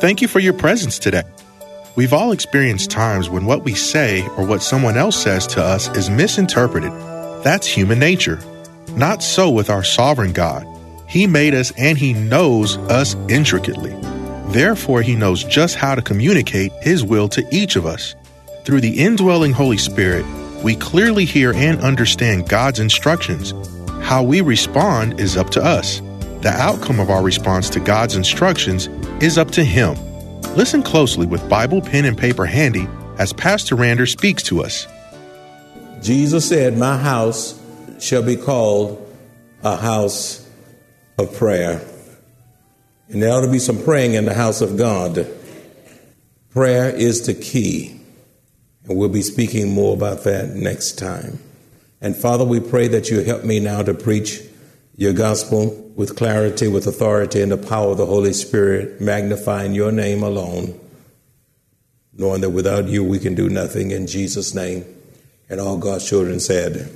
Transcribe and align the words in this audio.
Thank 0.00 0.22
you 0.22 0.28
for 0.28 0.38
your 0.38 0.54
presence 0.54 0.98
today. 0.98 1.24
We've 1.94 2.14
all 2.14 2.32
experienced 2.32 2.90
times 2.90 3.28
when 3.28 3.44
what 3.44 3.64
we 3.64 3.74
say 3.74 4.26
or 4.38 4.46
what 4.46 4.62
someone 4.62 4.96
else 4.96 5.14
says 5.14 5.46
to 5.48 5.62
us 5.62 5.94
is 5.94 6.08
misinterpreted. 6.08 6.90
That's 7.44 7.66
human 7.66 7.98
nature. 7.98 8.40
Not 8.92 9.22
so 9.22 9.50
with 9.50 9.68
our 9.68 9.84
sovereign 9.84 10.32
God. 10.32 10.66
He 11.06 11.26
made 11.26 11.52
us 11.52 11.70
and 11.76 11.98
He 11.98 12.14
knows 12.14 12.78
us 12.88 13.14
intricately. 13.28 13.94
Therefore, 14.46 15.02
He 15.02 15.16
knows 15.16 15.44
just 15.44 15.76
how 15.76 15.94
to 15.94 16.00
communicate 16.00 16.72
His 16.80 17.04
will 17.04 17.28
to 17.28 17.46
each 17.54 17.76
of 17.76 17.84
us. 17.84 18.14
Through 18.64 18.80
the 18.80 19.02
indwelling 19.02 19.52
Holy 19.52 19.76
Spirit, 19.76 20.24
we 20.64 20.76
clearly 20.76 21.26
hear 21.26 21.52
and 21.52 21.78
understand 21.80 22.48
God's 22.48 22.80
instructions. 22.80 23.52
How 24.00 24.22
we 24.22 24.40
respond 24.40 25.20
is 25.20 25.36
up 25.36 25.50
to 25.50 25.62
us. 25.62 26.00
The 26.40 26.54
outcome 26.56 27.00
of 27.00 27.10
our 27.10 27.22
response 27.22 27.68
to 27.68 27.80
God's 27.80 28.16
instructions 28.16 28.88
is 29.20 29.38
up 29.38 29.50
to 29.52 29.64
Him. 29.64 29.94
Listen 30.56 30.82
closely 30.82 31.26
with 31.26 31.48
Bible, 31.48 31.80
pen, 31.80 32.04
and 32.04 32.16
paper 32.16 32.46
handy 32.46 32.88
as 33.18 33.32
Pastor 33.32 33.76
Rander 33.76 34.08
speaks 34.08 34.42
to 34.44 34.62
us. 34.62 34.86
Jesus 36.02 36.48
said, 36.48 36.78
My 36.78 36.96
house 36.96 37.60
shall 38.00 38.22
be 38.22 38.36
called 38.36 39.06
a 39.62 39.76
house 39.76 40.48
of 41.18 41.34
prayer. 41.36 41.82
And 43.08 43.22
there 43.22 43.32
ought 43.32 43.44
to 43.44 43.50
be 43.50 43.58
some 43.58 43.82
praying 43.82 44.14
in 44.14 44.24
the 44.24 44.34
house 44.34 44.60
of 44.60 44.76
God. 44.78 45.26
Prayer 46.50 46.88
is 46.88 47.26
the 47.26 47.34
key. 47.34 48.00
And 48.84 48.96
we'll 48.96 49.08
be 49.08 49.22
speaking 49.22 49.72
more 49.72 49.94
about 49.94 50.24
that 50.24 50.50
next 50.50 50.98
time. 50.98 51.38
And 52.00 52.16
Father, 52.16 52.44
we 52.44 52.60
pray 52.60 52.88
that 52.88 53.10
you 53.10 53.20
help 53.20 53.44
me 53.44 53.60
now 53.60 53.82
to 53.82 53.92
preach 53.92 54.40
your 55.00 55.14
gospel 55.14 55.70
with 55.96 56.14
clarity, 56.14 56.68
with 56.68 56.86
authority, 56.86 57.40
and 57.40 57.50
the 57.50 57.56
power 57.56 57.92
of 57.92 57.96
the 57.96 58.04
Holy 58.04 58.34
Spirit, 58.34 59.00
magnifying 59.00 59.72
your 59.72 59.90
name 59.90 60.22
alone, 60.22 60.78
knowing 62.12 62.42
that 62.42 62.50
without 62.50 62.84
you 62.84 63.02
we 63.02 63.18
can 63.18 63.34
do 63.34 63.48
nothing 63.48 63.92
in 63.92 64.06
Jesus' 64.06 64.54
name. 64.54 64.84
And 65.48 65.58
all 65.58 65.78
God's 65.78 66.06
children 66.06 66.38
said, 66.38 66.94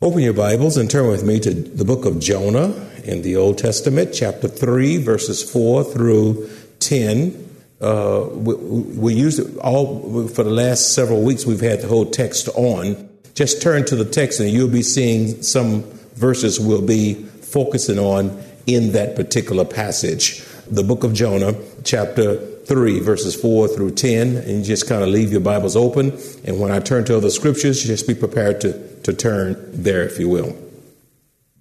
Open 0.00 0.22
your 0.22 0.32
Bibles 0.32 0.78
and 0.78 0.90
turn 0.90 1.08
with 1.08 1.22
me 1.22 1.38
to 1.40 1.52
the 1.52 1.84
book 1.84 2.06
of 2.06 2.20
Jonah 2.20 2.72
in 3.04 3.20
the 3.20 3.36
Old 3.36 3.58
Testament, 3.58 4.14
chapter 4.14 4.48
3, 4.48 4.96
verses 4.96 5.42
4 5.52 5.84
through 5.84 6.48
10. 6.80 7.50
Uh, 7.82 8.28
we, 8.30 8.54
we 8.54 9.12
used 9.12 9.40
it 9.40 9.58
all 9.58 10.26
for 10.28 10.42
the 10.42 10.50
last 10.50 10.94
several 10.94 11.20
weeks, 11.20 11.44
we've 11.44 11.60
had 11.60 11.82
the 11.82 11.88
whole 11.88 12.06
text 12.06 12.48
on. 12.54 13.10
Just 13.34 13.60
turn 13.60 13.84
to 13.84 13.94
the 13.94 14.06
text 14.06 14.40
and 14.40 14.48
you'll 14.48 14.70
be 14.70 14.82
seeing 14.82 15.42
some 15.42 15.84
verses 16.18 16.58
we'll 16.58 16.82
be 16.82 17.14
focusing 17.14 17.98
on 17.98 18.42
in 18.66 18.92
that 18.92 19.16
particular 19.16 19.64
passage. 19.64 20.44
The 20.70 20.82
book 20.82 21.04
of 21.04 21.14
Jonah, 21.14 21.54
chapter 21.84 22.36
3, 22.36 23.00
verses 23.00 23.34
4 23.34 23.68
through 23.68 23.92
10, 23.92 24.36
and 24.36 24.64
just 24.64 24.86
kind 24.88 25.02
of 25.02 25.08
leave 25.08 25.32
your 25.32 25.40
Bibles 25.40 25.76
open. 25.76 26.18
And 26.44 26.60
when 26.60 26.70
I 26.70 26.80
turn 26.80 27.04
to 27.06 27.16
other 27.16 27.30
scriptures, 27.30 27.82
just 27.82 28.06
be 28.06 28.14
prepared 28.14 28.60
to, 28.60 29.00
to 29.04 29.14
turn 29.14 29.56
there, 29.72 30.02
if 30.02 30.18
you 30.18 30.28
will. 30.28 30.54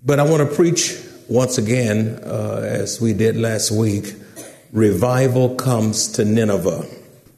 But 0.04 0.20
I 0.20 0.24
want 0.24 0.48
to 0.48 0.56
preach 0.56 1.02
once 1.30 1.58
again, 1.58 2.20
uh, 2.24 2.62
as 2.64 3.00
we 3.00 3.14
did 3.14 3.38
last 3.38 3.72
week, 3.72 4.16
revival 4.74 5.56
comes 5.56 6.10
to 6.14 6.26
Nineveh. 6.26 6.86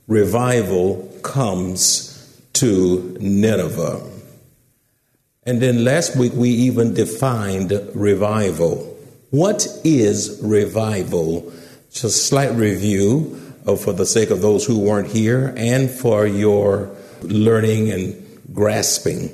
Revival 0.08 1.12
comes 1.22 2.42
to 2.54 3.18
Nineveh. 3.20 4.19
And 5.50 5.60
then 5.60 5.84
last 5.84 6.16
week 6.16 6.34
we 6.34 6.52
even 6.52 6.94
defined 6.94 7.72
revival. 7.96 8.96
What 9.32 9.68
is 9.84 10.40
revival? 10.44 11.52
Just 11.90 12.04
a 12.04 12.10
slight 12.10 12.52
review 12.52 13.36
for 13.66 13.92
the 13.92 14.06
sake 14.06 14.30
of 14.30 14.44
those 14.44 14.64
who 14.64 14.78
weren't 14.78 15.08
here 15.08 15.52
and 15.58 15.90
for 15.90 16.28
your 16.28 16.96
learning 17.24 17.90
and 17.90 18.40
grasping. 18.54 19.30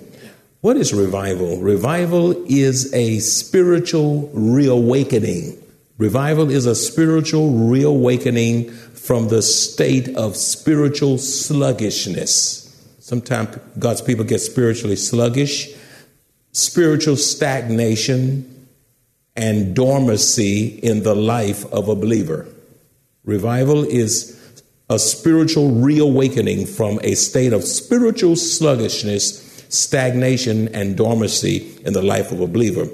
What 0.62 0.78
is 0.78 0.94
revival? 0.94 1.59
Revival 1.59 2.46
is 2.50 2.94
a 2.94 3.20
spiritual 3.20 4.30
reawakening. 4.34 5.62
Revival 5.97 6.50
is 6.50 6.66
a 6.66 6.76
spiritual 6.76 7.52
reawakening 7.68 8.72
from 8.72 9.28
the 9.28 9.42
state 9.42 10.16
of 10.16 10.38
spiritual 10.38 11.18
sluggishness. 11.18 12.62
Sometimes 13.02 13.59
God's 13.78 14.02
people 14.02 14.24
get 14.24 14.40
spiritually 14.40 14.96
sluggish 14.96 15.76
spiritual 16.56 17.18
stagnation 17.18 18.70
and 19.36 19.76
dormancy 19.76 20.68
in 20.68 21.04
the 21.04 21.14
life 21.14 21.66
of 21.74 21.90
a 21.90 21.96
believer. 21.96 22.48
Revival 23.26 23.84
is 23.84 24.40
a 24.90 24.98
spiritual 24.98 25.72
reawakening 25.72 26.66
from 26.66 26.98
a 27.04 27.14
state 27.16 27.52
of 27.52 27.66
spiritual 27.66 28.38
sluggishness, 28.38 29.66
stagnation, 29.68 30.70
and 30.70 30.96
dormancy 30.96 31.78
in 31.84 31.92
the 31.92 32.02
life 32.02 32.32
of 32.32 32.40
a 32.40 32.48
believer. 32.48 32.88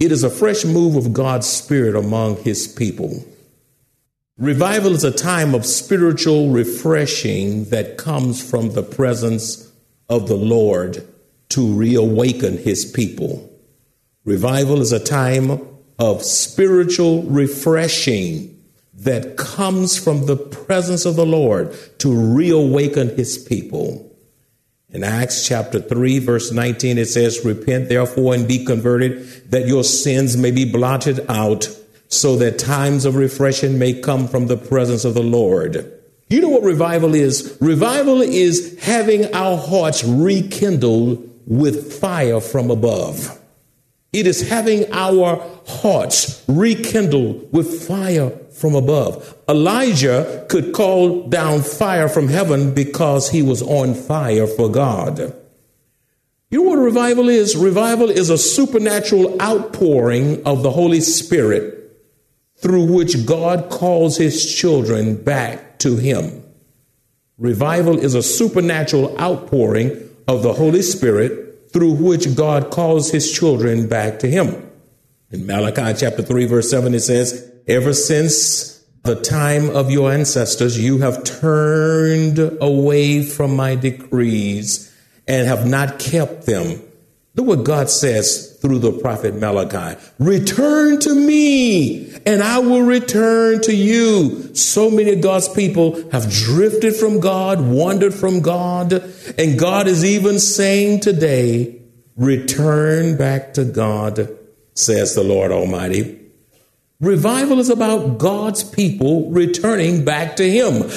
It 0.00 0.10
is 0.10 0.24
a 0.24 0.30
fresh 0.30 0.64
move 0.64 0.96
of 0.96 1.12
God's 1.12 1.46
Spirit 1.46 1.96
among 1.96 2.36
His 2.38 2.66
people. 2.66 3.22
Revival 4.38 4.92
is 4.92 5.04
a 5.04 5.12
time 5.12 5.54
of 5.54 5.66
spiritual 5.66 6.48
refreshing 6.48 7.64
that 7.66 7.98
comes 7.98 8.42
from 8.42 8.70
the 8.70 8.82
presence 8.82 9.70
of 10.08 10.26
the 10.26 10.36
Lord 10.36 11.06
to 11.54 11.72
reawaken 11.72 12.58
his 12.58 12.84
people. 12.84 13.48
Revival 14.24 14.80
is 14.80 14.90
a 14.90 14.98
time 14.98 15.60
of 16.00 16.24
spiritual 16.24 17.22
refreshing 17.22 18.60
that 18.94 19.36
comes 19.36 19.96
from 19.96 20.26
the 20.26 20.36
presence 20.36 21.04
of 21.04 21.14
the 21.14 21.24
Lord 21.24 21.72
to 21.98 22.12
reawaken 22.12 23.14
his 23.14 23.38
people. 23.38 24.10
In 24.90 25.04
Acts 25.04 25.46
chapter 25.46 25.78
3, 25.78 26.18
verse 26.18 26.50
19, 26.50 26.98
it 26.98 27.06
says, 27.06 27.44
Repent 27.44 27.88
therefore 27.88 28.34
and 28.34 28.48
be 28.48 28.64
converted, 28.64 29.50
that 29.52 29.68
your 29.68 29.84
sins 29.84 30.36
may 30.36 30.50
be 30.50 30.64
blotted 30.64 31.24
out, 31.28 31.68
so 32.08 32.34
that 32.36 32.58
times 32.58 33.04
of 33.04 33.14
refreshing 33.14 33.78
may 33.78 34.00
come 34.00 34.26
from 34.26 34.48
the 34.48 34.56
presence 34.56 35.04
of 35.04 35.14
the 35.14 35.22
Lord. 35.22 35.92
You 36.28 36.40
know 36.40 36.48
what 36.48 36.64
revival 36.64 37.14
is? 37.14 37.56
Revival 37.60 38.22
is 38.22 38.76
having 38.80 39.32
our 39.32 39.56
hearts 39.56 40.02
rekindled 40.02 41.30
with 41.46 42.00
fire 42.00 42.40
from 42.40 42.70
above. 42.70 43.40
It 44.12 44.26
is 44.26 44.48
having 44.48 44.92
our 44.92 45.44
hearts 45.66 46.44
rekindled 46.46 47.52
with 47.52 47.86
fire 47.88 48.30
from 48.52 48.76
above. 48.76 49.36
Elijah 49.48 50.46
could 50.48 50.72
call 50.72 51.28
down 51.28 51.62
fire 51.62 52.08
from 52.08 52.28
heaven 52.28 52.72
because 52.72 53.30
he 53.30 53.42
was 53.42 53.60
on 53.62 53.94
fire 53.94 54.46
for 54.46 54.70
God. 54.70 55.34
You 56.50 56.62
know 56.62 56.70
what 56.70 56.76
revival 56.76 57.28
is? 57.28 57.56
Revival 57.56 58.08
is 58.08 58.30
a 58.30 58.38
supernatural 58.38 59.42
outpouring 59.42 60.46
of 60.46 60.62
the 60.62 60.70
Holy 60.70 61.00
Spirit 61.00 61.74
through 62.58 62.84
which 62.84 63.26
God 63.26 63.68
calls 63.70 64.16
his 64.16 64.54
children 64.54 65.16
back 65.16 65.80
to 65.80 65.96
him. 65.96 66.44
Revival 67.36 67.98
is 67.98 68.14
a 68.14 68.22
supernatural 68.22 69.20
outpouring 69.20 70.08
of 70.26 70.42
the 70.42 70.52
Holy 70.52 70.82
Spirit 70.82 71.70
through 71.72 71.92
which 71.92 72.34
God 72.36 72.70
calls 72.70 73.10
his 73.10 73.32
children 73.32 73.88
back 73.88 74.20
to 74.20 74.30
him. 74.30 74.70
In 75.30 75.46
Malachi 75.46 75.98
chapter 75.98 76.22
3 76.22 76.46
verse 76.46 76.70
7 76.70 76.94
it 76.94 77.00
says, 77.00 77.50
ever 77.66 77.92
since 77.92 78.84
the 79.02 79.20
time 79.20 79.68
of 79.70 79.90
your 79.90 80.10
ancestors 80.12 80.78
you 80.78 80.98
have 80.98 81.24
turned 81.24 82.38
away 82.60 83.22
from 83.22 83.56
my 83.56 83.74
decrees 83.74 84.90
and 85.26 85.46
have 85.46 85.66
not 85.66 85.98
kept 85.98 86.46
them. 86.46 86.80
Look 87.34 87.46
what 87.46 87.64
God 87.64 87.90
says 87.90 88.58
through 88.62 88.78
the 88.78 88.92
prophet 88.92 89.34
Malachi. 89.34 90.00
Return 90.18 91.00
to 91.00 91.14
me 91.14 92.13
and 92.26 92.42
I 92.42 92.58
will 92.58 92.82
return 92.82 93.60
to 93.62 93.74
you. 93.74 94.54
So 94.54 94.90
many 94.90 95.12
of 95.12 95.20
God's 95.20 95.48
people 95.48 96.10
have 96.10 96.30
drifted 96.30 96.96
from 96.96 97.20
God, 97.20 97.60
wandered 97.60 98.14
from 98.14 98.40
God, 98.40 98.92
and 99.38 99.58
God 99.58 99.86
is 99.88 100.04
even 100.04 100.38
saying 100.38 101.00
today, 101.00 101.80
return 102.16 103.16
back 103.16 103.54
to 103.54 103.64
God, 103.64 104.28
says 104.74 105.14
the 105.14 105.22
Lord 105.22 105.52
Almighty. 105.52 106.20
Revival 107.00 107.58
is 107.58 107.68
about 107.68 108.18
God's 108.18 108.64
people 108.64 109.30
returning 109.30 110.04
back 110.04 110.36
to 110.36 110.50
Him. 110.50 110.90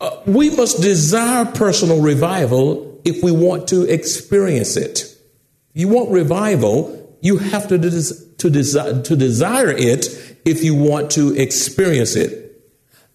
Uh, 0.00 0.20
we 0.26 0.50
must 0.50 0.82
desire 0.82 1.44
personal 1.44 2.00
revival 2.00 3.00
if 3.04 3.22
we 3.22 3.30
want 3.30 3.68
to 3.68 3.82
experience 3.84 4.76
it. 4.76 5.16
You 5.74 5.88
want 5.88 6.10
revival, 6.10 7.16
you 7.20 7.38
have 7.38 7.68
to, 7.68 7.78
des- 7.78 8.14
to, 8.38 8.50
desi- 8.50 9.04
to 9.04 9.16
desire 9.16 9.70
it 9.70 10.31
if 10.44 10.64
you 10.64 10.74
want 10.74 11.10
to 11.12 11.34
experience 11.34 12.16
it. 12.16 12.42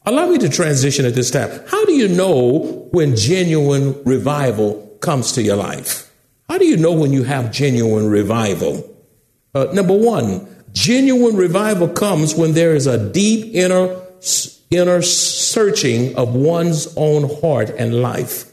Allow 0.06 0.28
me 0.28 0.38
to 0.38 0.50
transition 0.50 1.06
at 1.06 1.16
this 1.16 1.32
time. 1.32 1.50
How 1.68 1.84
do 1.86 1.92
you 1.92 2.08
know 2.08 2.88
when 2.92 3.16
genuine 3.16 4.02
revival 4.04 4.98
comes 5.02 5.34
to 5.34 5.42
your 5.42 5.58
life? 5.58 6.10
How 6.50 6.58
do 6.58 6.66
you 6.66 6.78
know 6.78 6.94
when 6.94 7.12
you 7.12 7.24
have 7.24 7.52
genuine 7.52 8.08
revival? 8.08 8.90
Uh, 9.54 9.66
number 9.74 9.94
one, 9.94 10.48
genuine 10.72 11.36
revival 11.36 11.90
comes 11.90 12.36
when 12.36 12.54
there 12.54 12.74
is 12.74 12.88
a 12.88 13.12
deep 13.12 13.54
inner, 13.54 14.02
inner 14.70 15.02
searching 15.02 16.16
of 16.16 16.34
one's 16.34 16.94
own 16.96 17.30
heart 17.42 17.70
and 17.72 18.02
life. 18.02 18.50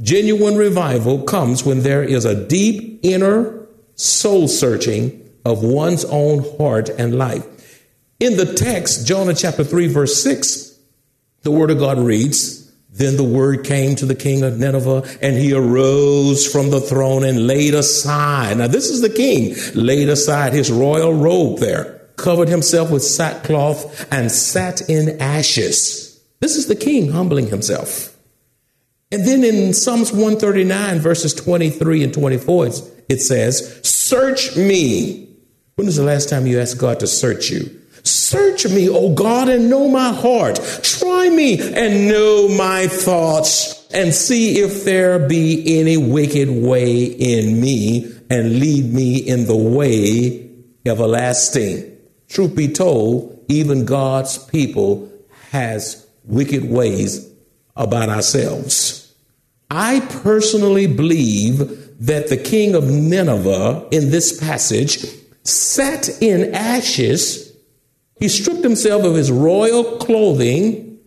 Genuine 0.00 0.56
revival 0.56 1.22
comes 1.22 1.64
when 1.64 1.82
there 1.82 2.04
is 2.04 2.24
a 2.24 2.46
deep 2.46 3.00
inner 3.02 3.66
soul 3.94 4.48
searching 4.48 5.20
of 5.44 5.62
one's 5.62 6.04
own 6.04 6.44
heart 6.56 6.88
and 6.88 7.16
life. 7.16 7.46
In 8.24 8.38
the 8.38 8.54
text, 8.54 9.06
Jonah 9.06 9.34
chapter 9.34 9.62
3, 9.62 9.88
verse 9.88 10.22
6, 10.22 10.78
the 11.42 11.50
word 11.50 11.70
of 11.70 11.78
God 11.78 11.98
reads, 11.98 12.72
Then 12.88 13.18
the 13.18 13.22
word 13.22 13.64
came 13.64 13.96
to 13.96 14.06
the 14.06 14.14
king 14.14 14.42
of 14.42 14.58
Nineveh, 14.58 15.02
and 15.20 15.36
he 15.36 15.52
arose 15.52 16.50
from 16.50 16.70
the 16.70 16.80
throne 16.80 17.22
and 17.22 17.46
laid 17.46 17.74
aside. 17.74 18.56
Now, 18.56 18.66
this 18.66 18.88
is 18.88 19.02
the 19.02 19.10
king, 19.10 19.54
laid 19.74 20.08
aside 20.08 20.54
his 20.54 20.72
royal 20.72 21.12
robe 21.12 21.58
there, 21.58 22.00
covered 22.16 22.48
himself 22.48 22.90
with 22.90 23.02
sackcloth, 23.02 24.10
and 24.10 24.32
sat 24.32 24.88
in 24.88 25.20
ashes. 25.20 26.18
This 26.40 26.56
is 26.56 26.66
the 26.66 26.76
king 26.76 27.10
humbling 27.10 27.48
himself. 27.48 28.16
And 29.12 29.26
then 29.26 29.44
in 29.44 29.74
Psalms 29.74 30.12
139, 30.12 30.98
verses 31.00 31.34
23 31.34 32.04
and 32.04 32.14
24, 32.14 32.68
it 33.10 33.20
says, 33.20 33.80
Search 33.86 34.56
me. 34.56 35.28
When 35.74 35.84
was 35.84 35.96
the 35.96 36.04
last 36.04 36.30
time 36.30 36.46
you 36.46 36.58
asked 36.58 36.78
God 36.78 37.00
to 37.00 37.06
search 37.06 37.50
you? 37.50 37.82
Search 38.04 38.66
me, 38.66 38.88
O 38.88 39.14
God, 39.14 39.48
and 39.48 39.70
know 39.70 39.88
my 39.88 40.12
heart. 40.12 40.60
Try 40.82 41.30
me 41.30 41.58
and 41.60 42.08
know 42.08 42.48
my 42.48 42.86
thoughts, 42.86 43.86
and 43.92 44.12
see 44.12 44.60
if 44.60 44.84
there 44.84 45.18
be 45.18 45.80
any 45.80 45.96
wicked 45.96 46.50
way 46.50 47.04
in 47.04 47.60
me, 47.60 48.12
and 48.30 48.58
lead 48.60 48.92
me 48.92 49.16
in 49.16 49.46
the 49.46 49.56
way 49.56 50.50
everlasting. 50.86 51.96
Truth 52.28 52.54
be 52.54 52.68
told, 52.68 53.44
even 53.48 53.84
God's 53.84 54.38
people 54.38 55.10
has 55.50 56.06
wicked 56.24 56.68
ways 56.68 57.28
about 57.76 58.08
ourselves. 58.08 59.14
I 59.70 60.00
personally 60.00 60.86
believe 60.86 61.58
that 62.04 62.28
the 62.28 62.36
king 62.36 62.74
of 62.74 62.90
Nineveh 62.90 63.88
in 63.90 64.10
this 64.10 64.38
passage 64.38 65.06
sat 65.42 66.08
in 66.22 66.54
ashes. 66.54 67.53
He 68.18 68.28
stripped 68.28 68.62
himself 68.62 69.04
of 69.04 69.14
his 69.14 69.30
royal 69.30 69.98
clothing. 69.98 70.98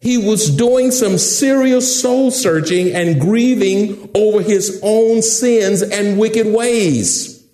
He 0.00 0.18
was 0.18 0.50
doing 0.50 0.90
some 0.90 1.18
serious 1.18 2.00
soul 2.00 2.30
searching 2.30 2.94
and 2.94 3.20
grieving 3.20 4.10
over 4.14 4.42
his 4.42 4.80
own 4.82 5.22
sins 5.22 5.82
and 5.82 6.18
wicked 6.18 6.46
ways. 6.46 7.44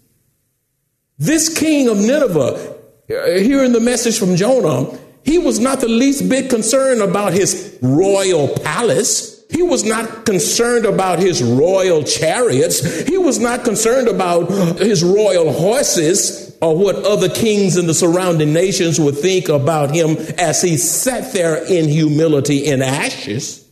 This 1.19 1.57
king 1.57 1.89
of 1.89 1.99
Nineveh, 1.99 2.75
uh, 3.11 3.39
here 3.39 3.63
in 3.63 3.73
the 3.73 3.81
message 3.81 4.19
from 4.19 4.35
Jonah, 4.37 4.99
he 5.25 5.39
was 5.39 5.61
not 5.61 5.81
the 5.81 5.89
least 5.89 6.29
bit 6.29 6.51
concerned 6.51 7.01
about 7.01 7.33
his 7.33 7.79
royal 7.81 8.49
palace. 8.49 9.45
He 9.51 9.63
was 9.63 9.85
not 9.85 10.25
concerned 10.25 10.85
about 10.85 11.21
his 11.21 11.43
royal 11.43 12.03
chariots. 12.03 13.03
He 13.07 13.19
was 13.19 13.39
not 13.39 13.65
concerned 13.65 14.09
about 14.09 14.51
his 14.79 15.05
royal 15.05 15.53
horses 15.53 16.52
or 16.63 16.77
what 16.77 16.95
other 17.05 17.29
kings 17.29 17.77
in 17.77 17.87
the 17.89 17.93
surrounding 17.93 18.53
nations 18.53 19.01
would 19.01 19.19
think 19.19 19.49
about 19.49 19.93
him 19.93 20.17
as 20.39 20.63
he 20.63 20.77
sat 20.77 21.33
there 21.33 21.57
in 21.57 21.89
humility 21.89 22.65
in 22.65 22.81
ashes. 22.81 23.69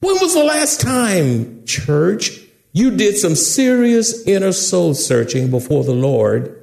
When 0.00 0.16
was 0.20 0.34
the 0.34 0.44
last 0.44 0.82
time, 0.82 1.64
church, 1.64 2.30
you 2.72 2.94
did 2.94 3.16
some 3.16 3.34
serious 3.34 4.26
inner 4.26 4.52
soul 4.52 4.92
searching 4.92 5.50
before 5.50 5.82
the 5.82 5.94
Lord, 5.94 6.62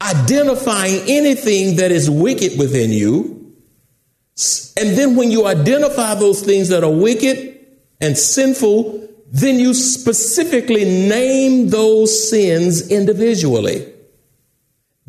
identifying 0.00 1.00
anything 1.08 1.76
that 1.76 1.90
is 1.90 2.08
wicked 2.08 2.56
within 2.56 2.92
you? 2.92 3.52
And 4.76 4.96
then 4.96 5.16
when 5.16 5.32
you 5.32 5.46
identify 5.46 6.14
those 6.14 6.42
things 6.42 6.68
that 6.68 6.84
are 6.84 6.92
wicked 6.92 7.58
and 8.00 8.16
sinful, 8.16 9.03
then 9.34 9.58
you 9.58 9.74
specifically 9.74 10.84
name 10.84 11.68
those 11.68 12.30
sins 12.30 12.88
individually. 12.88 13.92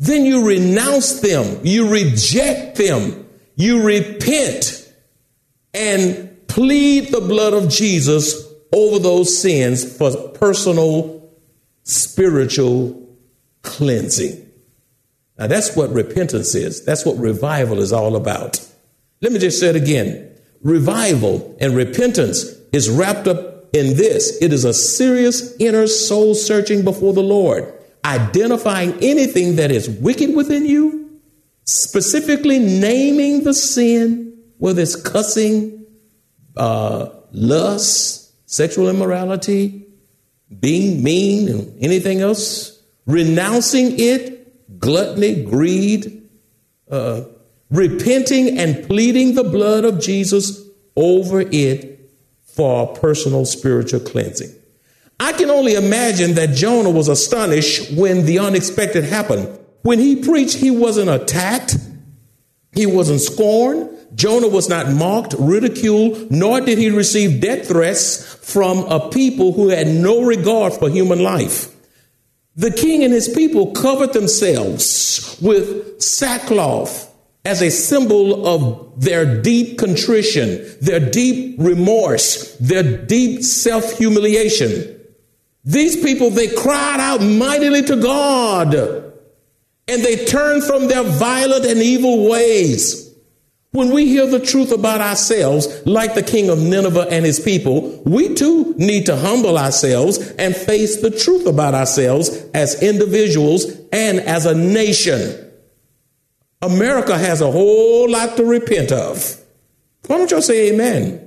Then 0.00 0.24
you 0.24 0.44
renounce 0.44 1.20
them, 1.20 1.60
you 1.64 1.88
reject 1.88 2.76
them, 2.76 3.28
you 3.54 3.84
repent 3.84 4.92
and 5.72 6.44
plead 6.48 7.12
the 7.12 7.20
blood 7.20 7.54
of 7.54 7.70
Jesus 7.70 8.52
over 8.72 8.98
those 8.98 9.40
sins 9.40 9.96
for 9.96 10.10
personal 10.30 11.30
spiritual 11.84 13.08
cleansing. 13.62 14.44
Now 15.38 15.46
that's 15.46 15.76
what 15.76 15.90
repentance 15.90 16.56
is. 16.56 16.84
That's 16.84 17.06
what 17.06 17.16
revival 17.16 17.78
is 17.78 17.92
all 17.92 18.16
about. 18.16 18.58
Let 19.20 19.30
me 19.30 19.38
just 19.38 19.60
say 19.60 19.68
it 19.68 19.76
again. 19.76 20.36
Revival 20.62 21.56
and 21.60 21.76
repentance 21.76 22.44
is 22.72 22.90
wrapped 22.90 23.28
up 23.28 23.55
in 23.76 23.96
this. 23.96 24.38
It 24.40 24.52
is 24.52 24.64
a 24.64 24.74
serious 24.74 25.54
inner 25.58 25.86
soul 25.86 26.34
searching 26.34 26.84
before 26.84 27.12
the 27.12 27.22
Lord, 27.22 27.72
identifying 28.04 28.92
anything 29.02 29.56
that 29.56 29.70
is 29.70 29.88
wicked 29.88 30.34
within 30.34 30.64
you, 30.66 31.20
specifically 31.64 32.58
naming 32.58 33.44
the 33.44 33.54
sin, 33.54 34.36
whether 34.58 34.82
it's 34.82 34.96
cussing, 34.96 35.86
uh, 36.56 37.10
lust, 37.32 38.32
sexual 38.48 38.88
immorality, 38.88 39.86
being 40.60 41.02
mean, 41.02 41.48
and 41.48 41.82
anything 41.82 42.20
else, 42.20 42.80
renouncing 43.06 43.98
it, 43.98 44.78
gluttony, 44.78 45.44
greed, 45.44 46.28
uh, 46.90 47.22
repenting 47.70 48.58
and 48.58 48.86
pleading 48.86 49.34
the 49.34 49.42
blood 49.44 49.84
of 49.84 50.00
Jesus 50.00 50.62
over 50.94 51.40
it 51.40 51.95
for 52.56 52.86
personal 52.94 53.44
spiritual 53.44 54.00
cleansing. 54.00 54.50
I 55.20 55.32
can 55.32 55.50
only 55.50 55.74
imagine 55.74 56.34
that 56.34 56.54
Jonah 56.54 56.90
was 56.90 57.08
astonished 57.08 57.92
when 57.92 58.26
the 58.26 58.38
unexpected 58.38 59.04
happened. 59.04 59.58
When 59.82 59.98
he 59.98 60.16
preached, 60.16 60.56
he 60.56 60.70
wasn't 60.70 61.10
attacked, 61.10 61.76
he 62.72 62.86
wasn't 62.86 63.20
scorned. 63.20 63.90
Jonah 64.14 64.48
was 64.48 64.68
not 64.68 64.90
mocked, 64.90 65.34
ridiculed, 65.38 66.30
nor 66.30 66.60
did 66.60 66.78
he 66.78 66.88
receive 66.88 67.40
death 67.40 67.68
threats 67.68 68.34
from 68.36 68.78
a 68.78 69.10
people 69.10 69.52
who 69.52 69.68
had 69.68 69.86
no 69.86 70.22
regard 70.22 70.72
for 70.72 70.88
human 70.88 71.22
life. 71.22 71.74
The 72.54 72.70
king 72.70 73.04
and 73.04 73.12
his 73.12 73.28
people 73.28 73.72
covered 73.72 74.14
themselves 74.14 75.38
with 75.42 76.00
sackcloth 76.00 77.12
as 77.46 77.62
a 77.62 77.70
symbol 77.70 78.44
of 78.44 79.00
their 79.00 79.40
deep 79.40 79.78
contrition, 79.78 80.66
their 80.80 80.98
deep 80.98 81.54
remorse, 81.60 82.56
their 82.56 83.06
deep 83.06 83.44
self 83.44 83.92
humiliation. 83.92 85.00
These 85.64 86.02
people, 86.02 86.30
they 86.30 86.48
cried 86.48 86.98
out 86.98 87.22
mightily 87.22 87.82
to 87.82 87.96
God 87.96 88.74
and 88.74 90.02
they 90.02 90.24
turned 90.24 90.64
from 90.64 90.88
their 90.88 91.04
violent 91.04 91.64
and 91.64 91.80
evil 91.80 92.28
ways. 92.28 93.14
When 93.70 93.90
we 93.92 94.06
hear 94.06 94.26
the 94.26 94.40
truth 94.40 94.72
about 94.72 95.00
ourselves, 95.00 95.86
like 95.86 96.14
the 96.14 96.22
king 96.22 96.48
of 96.48 96.58
Nineveh 96.58 97.08
and 97.10 97.24
his 97.24 97.38
people, 97.38 98.02
we 98.04 98.34
too 98.34 98.74
need 98.76 99.06
to 99.06 99.16
humble 99.16 99.56
ourselves 99.56 100.18
and 100.32 100.56
face 100.56 101.00
the 101.00 101.10
truth 101.10 101.46
about 101.46 101.74
ourselves 101.74 102.30
as 102.54 102.82
individuals 102.82 103.66
and 103.92 104.18
as 104.18 104.46
a 104.46 104.54
nation. 104.54 105.45
America 106.62 107.16
has 107.16 107.40
a 107.40 107.50
whole 107.50 108.10
lot 108.10 108.36
to 108.36 108.44
repent 108.44 108.92
of. 108.92 109.40
Why 110.06 110.18
don't 110.18 110.30
y'all 110.30 110.42
say 110.42 110.72
amen? 110.72 111.22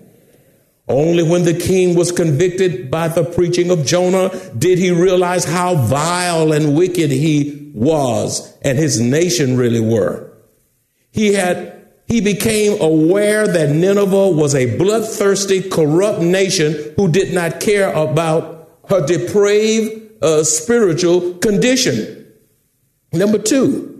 Only 0.87 1.21
when 1.21 1.43
the 1.43 1.53
king 1.53 1.95
was 1.95 2.11
convicted 2.11 2.89
by 2.89 3.09
the 3.09 3.23
preaching 3.23 3.69
of 3.69 3.85
Jonah 3.85 4.31
did 4.57 4.79
he 4.79 4.89
realize 4.89 5.45
how 5.45 5.75
vile 5.75 6.51
and 6.51 6.75
wicked 6.75 7.11
he 7.11 7.71
was 7.75 8.57
and 8.63 8.77
his 8.77 8.99
nation 8.99 9.55
really 9.55 9.79
were. 9.79 10.31
He 11.11 11.33
had 11.33 11.75
he 12.07 12.21
became 12.21 12.81
aware 12.81 13.47
that 13.47 13.69
Nineveh 13.69 14.31
was 14.31 14.55
a 14.55 14.77
bloodthirsty, 14.77 15.69
corrupt 15.69 16.21
nation 16.21 16.93
who 16.95 17.07
did 17.07 17.35
not 17.35 17.59
care 17.59 17.93
about 17.93 18.79
her 18.89 19.05
depraved 19.05 20.23
uh, 20.23 20.43
spiritual 20.43 21.35
condition. 21.35 22.33
Number 23.13 23.37
two, 23.37 23.98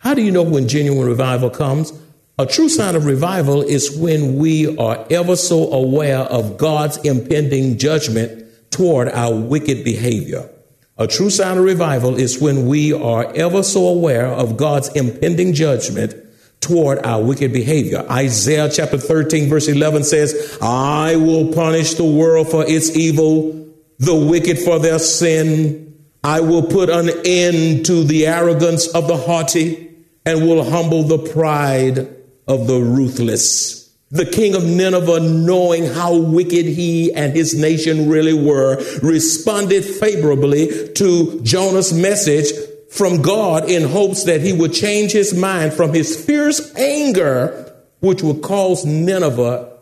how 0.00 0.14
do 0.14 0.22
you 0.22 0.30
know 0.30 0.42
when 0.42 0.66
genuine 0.66 1.06
revival 1.06 1.50
comes? 1.50 1.92
A 2.38 2.46
true 2.46 2.70
sign 2.70 2.96
of 2.96 3.04
revival 3.04 3.60
is 3.60 3.94
when 3.94 4.38
we 4.38 4.74
are 4.78 5.06
ever 5.10 5.36
so 5.36 5.70
aware 5.72 6.20
of 6.20 6.56
God's 6.56 6.96
impending 7.04 7.76
judgment 7.76 8.46
toward 8.70 9.08
our 9.10 9.34
wicked 9.34 9.84
behavior. 9.84 10.48
A 10.96 11.06
true 11.06 11.28
sign 11.28 11.58
of 11.58 11.64
revival 11.64 12.16
is 12.16 12.40
when 12.40 12.66
we 12.66 12.94
are 12.94 13.30
ever 13.34 13.62
so 13.62 13.88
aware 13.88 14.26
of 14.26 14.56
God's 14.56 14.88
impending 14.96 15.52
judgment 15.52 16.14
toward 16.60 17.04
our 17.04 17.22
wicked 17.22 17.52
behavior. 17.52 18.06
Isaiah 18.10 18.70
chapter 18.70 18.96
13 18.96 19.50
verse 19.50 19.68
11 19.68 20.04
says, 20.04 20.58
I 20.62 21.16
will 21.16 21.52
punish 21.52 21.92
the 21.94 22.04
world 22.04 22.50
for 22.50 22.64
its 22.66 22.96
evil, 22.96 23.70
the 23.98 24.14
wicked 24.14 24.58
for 24.60 24.78
their 24.78 24.98
sin. 24.98 25.94
I 26.24 26.40
will 26.40 26.62
put 26.62 26.88
an 26.88 27.10
end 27.26 27.84
to 27.86 28.02
the 28.02 28.26
arrogance 28.28 28.86
of 28.88 29.06
the 29.06 29.18
haughty 29.18 29.89
and 30.24 30.46
will 30.46 30.68
humble 30.68 31.02
the 31.02 31.18
pride 31.18 31.98
of 32.46 32.66
the 32.66 32.80
ruthless. 32.80 33.80
The 34.10 34.26
king 34.26 34.56
of 34.56 34.64
Nineveh, 34.64 35.20
knowing 35.20 35.86
how 35.86 36.16
wicked 36.16 36.66
he 36.66 37.12
and 37.14 37.32
his 37.32 37.54
nation 37.54 38.08
really 38.08 38.32
were, 38.32 38.82
responded 39.02 39.84
favorably 39.84 40.92
to 40.94 41.40
Jonah's 41.42 41.92
message 41.92 42.50
from 42.90 43.22
God 43.22 43.70
in 43.70 43.88
hopes 43.88 44.24
that 44.24 44.40
he 44.40 44.52
would 44.52 44.72
change 44.72 45.12
his 45.12 45.32
mind 45.32 45.72
from 45.72 45.94
his 45.94 46.24
fierce 46.24 46.74
anger, 46.74 47.72
which 48.00 48.20
would 48.22 48.42
cause 48.42 48.84
Nineveh 48.84 49.78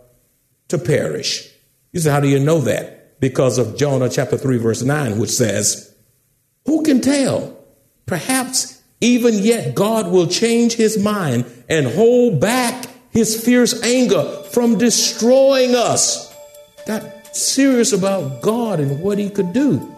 to 0.68 0.78
perish. 0.78 1.50
You 1.92 2.00
say, 2.00 2.10
how 2.10 2.20
do 2.20 2.28
you 2.28 2.38
know 2.38 2.60
that? 2.60 3.18
Because 3.20 3.56
of 3.56 3.78
Jonah 3.78 4.10
chapter 4.10 4.36
3, 4.36 4.58
verse 4.58 4.82
9, 4.82 5.18
which 5.18 5.30
says, 5.30 5.94
Who 6.66 6.82
can 6.82 7.00
tell? 7.00 7.56
Perhaps 8.04 8.77
even 9.00 9.34
yet 9.34 9.74
God 9.74 10.10
will 10.10 10.26
change 10.26 10.74
his 10.74 10.98
mind 10.98 11.44
and 11.68 11.86
hold 11.86 12.40
back 12.40 12.86
his 13.10 13.42
fierce 13.42 13.82
anger 13.82 14.24
from 14.52 14.78
destroying 14.78 15.74
us. 15.74 16.34
Got 16.86 17.36
serious 17.36 17.92
about 17.92 18.42
God 18.42 18.80
and 18.80 19.00
what 19.00 19.18
he 19.18 19.30
could 19.30 19.52
do. 19.52 19.94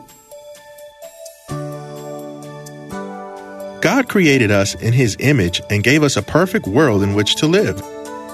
God 3.81 4.11
created 4.11 4.51
us 4.51 4.75
in 4.75 4.93
His 4.93 5.17
image 5.21 5.63
and 5.71 5.83
gave 5.83 6.03
us 6.03 6.17
a 6.17 6.23
perfect 6.23 6.67
world 6.67 7.03
in 7.03 7.15
which 7.15 7.37
to 7.37 7.47
live. 7.47 7.83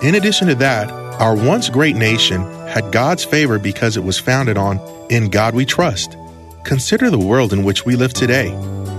In 0.03 0.17
addition 0.17 0.49
to 0.49 0.57
that, 0.57 0.91
our 1.21 1.37
once 1.37 1.69
great 1.69 1.95
nation 1.95 2.43
had 2.67 2.93
God's 2.93 3.25
favor 3.25 3.59
because 3.59 3.97
it 3.97 4.03
was 4.03 4.19
founded 4.19 4.59
on 4.59 4.81
In 5.09 5.31
God 5.31 5.55
We 5.55 5.65
Trust. 5.65 6.17
Consider 6.67 7.11
the 7.11 7.19
world 7.19 7.53
in 7.53 7.63
which 7.63 7.87
we 7.87 7.95
live 7.95 8.13
today. 8.13 8.51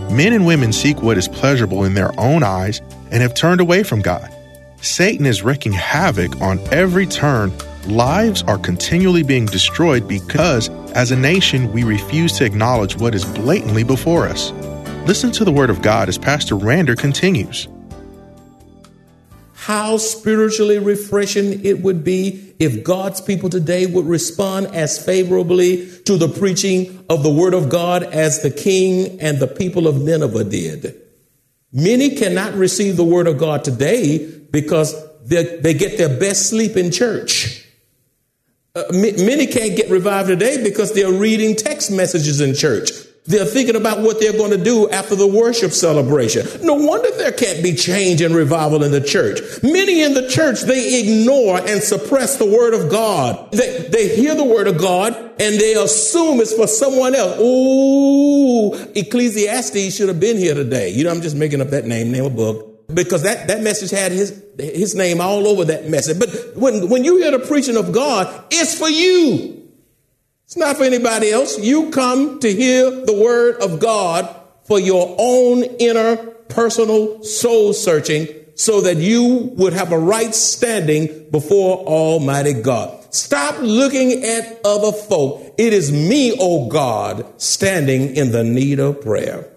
Men 0.09 0.31
and 0.31 0.45
women 0.45 0.71
seek 0.71 1.01
what 1.01 1.17
is 1.17 1.27
pleasurable 1.27 1.83
in 1.83 1.95
their 1.95 2.17
own 2.17 2.41
eyes 2.41 2.79
and 3.11 3.21
have 3.21 3.33
turned 3.33 3.59
away 3.59 3.83
from 3.83 4.01
God. 4.01 4.33
Satan 4.79 5.25
is 5.25 5.43
wreaking 5.43 5.73
havoc 5.73 6.39
on 6.39 6.59
every 6.71 7.05
turn. 7.05 7.51
Lives 7.87 8.41
are 8.43 8.57
continually 8.57 9.21
being 9.21 9.47
destroyed 9.47 10.07
because, 10.07 10.69
as 10.93 11.11
a 11.11 11.17
nation, 11.17 11.73
we 11.73 11.83
refuse 11.83 12.31
to 12.37 12.45
acknowledge 12.45 12.95
what 12.95 13.13
is 13.13 13.25
blatantly 13.25 13.83
before 13.83 14.27
us. 14.27 14.53
Listen 15.05 15.29
to 15.33 15.43
the 15.43 15.51
Word 15.51 15.69
of 15.69 15.81
God 15.81 16.07
as 16.07 16.17
Pastor 16.17 16.55
Rander 16.55 16.97
continues. 16.97 17.67
How 19.55 19.97
spiritually 19.97 20.79
refreshing 20.79 21.65
it 21.65 21.81
would 21.81 22.05
be 22.05 22.46
if 22.59 22.83
God's 22.83 23.21
people 23.21 23.49
today 23.49 23.85
would 23.85 24.05
respond 24.05 24.67
as 24.67 25.03
favorably 25.03 25.89
to 26.05 26.17
the 26.17 26.27
preaching 26.27 27.05
of 27.09 27.23
the 27.23 27.29
Word 27.29 27.53
of 27.53 27.69
God 27.69 28.03
as 28.03 28.41
the 28.41 28.51
king 28.51 29.19
and 29.21 29.39
the 29.39 29.47
people 29.47 29.87
of 29.87 30.01
Nineveh 30.01 30.45
did. 30.45 30.99
Many 31.71 32.15
cannot 32.15 32.53
receive 32.53 32.97
the 32.97 33.03
Word 33.03 33.27
of 33.27 33.37
God 33.37 33.63
today 33.63 34.27
because 34.51 34.95
they 35.25 35.73
get 35.73 35.97
their 35.97 36.17
best 36.19 36.49
sleep 36.49 36.77
in 36.77 36.91
church. 36.91 37.65
Uh, 38.73 38.83
many 38.91 39.47
can't 39.47 39.75
get 39.75 39.89
revived 39.89 40.29
today 40.29 40.63
because 40.63 40.93
they're 40.93 41.11
reading 41.11 41.55
text 41.55 41.91
messages 41.91 42.41
in 42.41 42.53
church. 42.53 42.91
They're 43.27 43.45
thinking 43.45 43.75
about 43.75 43.99
what 43.99 44.21
they're 44.21 44.31
going 44.31 44.51
to 44.51 44.63
do 44.63 44.89
after 44.89 45.13
the 45.13 45.27
worship 45.27 45.73
celebration. 45.73 46.47
No 46.65 46.75
wonder 46.75 47.09
there 47.17 47.33
can't 47.33 47.61
be 47.61 47.75
change 47.75 48.21
and 48.21 48.33
revival 48.33 48.83
in 48.83 48.91
the 48.91 49.01
church. 49.01 49.41
Many 49.61 50.01
in 50.01 50.13
the 50.13 50.29
church, 50.29 50.61
they 50.61 51.01
ignore 51.01 51.59
and 51.59 51.83
suppress 51.83 52.37
the 52.37 52.45
word 52.45 52.73
of 52.73 52.89
God. 52.89 53.51
They, 53.51 53.89
they 53.91 54.15
hear 54.15 54.33
the 54.33 54.45
word 54.45 54.67
of 54.67 54.77
God 54.77 55.13
and 55.13 55.59
they 55.59 55.73
assume 55.73 56.39
it's 56.39 56.53
for 56.53 56.67
someone 56.67 57.15
else. 57.15 57.37
Ooh, 57.39 58.73
Ecclesiastes 58.95 59.93
should 59.93 60.07
have 60.07 60.21
been 60.21 60.37
here 60.37 60.55
today. 60.55 60.91
You 60.91 61.03
know, 61.03 61.11
I'm 61.11 61.21
just 61.21 61.35
making 61.35 61.59
up 61.59 61.71
that 61.71 61.85
name, 61.85 62.13
name 62.13 62.23
a 62.23 62.29
book. 62.29 62.87
Because 62.93 63.23
that, 63.23 63.49
that 63.49 63.61
message 63.61 63.91
had 63.91 64.13
his, 64.13 64.41
his 64.57 64.95
name 64.95 65.19
all 65.19 65.45
over 65.45 65.65
that 65.65 65.89
message. 65.89 66.17
But 66.17 66.55
when, 66.55 66.87
when 66.89 67.03
you 67.03 67.17
hear 67.17 67.31
the 67.31 67.45
preaching 67.45 67.75
of 67.75 67.91
God, 67.91 68.45
it's 68.49 68.79
for 68.79 68.87
you. 68.89 69.66
It's 70.47 70.55
not 70.55 70.77
for 70.77 70.85
anybody 70.85 71.29
else. 71.29 71.59
You 71.59 71.89
come 71.89 72.39
to 72.39 72.49
hear 72.49 72.89
the 72.89 73.11
word 73.11 73.61
of 73.61 73.81
God 73.81 74.33
for 74.63 74.79
your 74.79 75.13
own 75.19 75.63
inner 75.63 76.15
personal 76.47 77.21
soul 77.21 77.73
searching 77.73 78.29
so 78.55 78.79
that 78.79 78.95
you 78.95 79.51
would 79.57 79.73
have 79.73 79.91
a 79.91 79.99
right 79.99 80.33
standing 80.33 81.29
before 81.31 81.79
Almighty 81.79 82.53
God. 82.53 83.13
Stop 83.13 83.57
looking 83.59 84.23
at 84.23 84.61
other 84.63 84.93
folk. 84.93 85.53
It 85.57 85.73
is 85.73 85.91
me, 85.91 86.33
oh 86.39 86.69
God, 86.69 87.25
standing 87.41 88.15
in 88.15 88.31
the 88.31 88.45
need 88.45 88.79
of 88.79 89.01
prayer. 89.01 89.51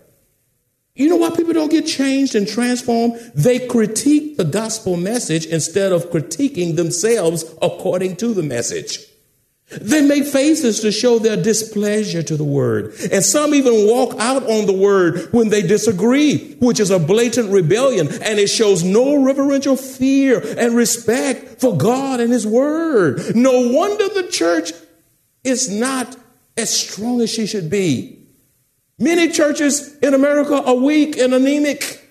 You 0.97 1.09
know 1.09 1.17
why 1.19 1.31
people 1.31 1.53
don't 1.53 1.71
get 1.71 1.87
changed 1.87 2.35
and 2.35 2.49
transformed? 2.49 3.15
They 3.37 3.65
critique 3.65 4.39
the 4.39 4.45
gospel 4.45 4.97
message 4.97 5.47
instead 5.47 5.93
of 5.93 6.11
critiquing 6.11 6.75
themselves 6.75 7.45
according 7.63 8.17
to 8.17 8.35
the 8.35 8.43
message. 8.43 9.07
They 9.71 10.03
make 10.03 10.25
faces 10.25 10.81
to 10.81 10.91
show 10.91 11.21
their 11.21 11.37
displeasure 11.37 12.25
to 12.25 12.37
the 12.37 12.45
word. 12.45 12.93
And 13.13 13.25
some 13.25 13.55
even 13.55 13.87
walk 13.87 14.17
out 14.19 14.43
on 14.43 14.67
the 14.67 14.73
word 14.73 15.33
when 15.33 15.49
they 15.49 15.63
disagree, 15.63 16.55
which 16.55 16.81
is 16.81 16.91
a 16.91 16.99
blatant 16.99 17.53
rebellion. 17.53 18.09
And 18.09 18.41
it 18.41 18.49
shows 18.49 18.83
no 18.83 19.23
reverential 19.23 19.77
fear 19.77 20.43
and 20.59 20.75
respect 20.75 21.61
for 21.61 21.77
God 21.77 22.19
and 22.19 22.33
his 22.33 22.47
word. 22.47 23.37
No 23.37 23.69
wonder 23.69 24.09
the 24.09 24.29
church 24.29 24.73
is 25.45 25.71
not 25.71 26.17
as 26.57 26.77
strong 26.77 27.21
as 27.21 27.31
she 27.31 27.47
should 27.47 27.71
be. 27.71 28.19
Many 28.99 29.31
churches 29.31 29.97
in 29.99 30.15
America 30.15 30.63
are 30.63 30.75
weak 30.75 31.17
and 31.17 31.33
anemic. 31.33 32.05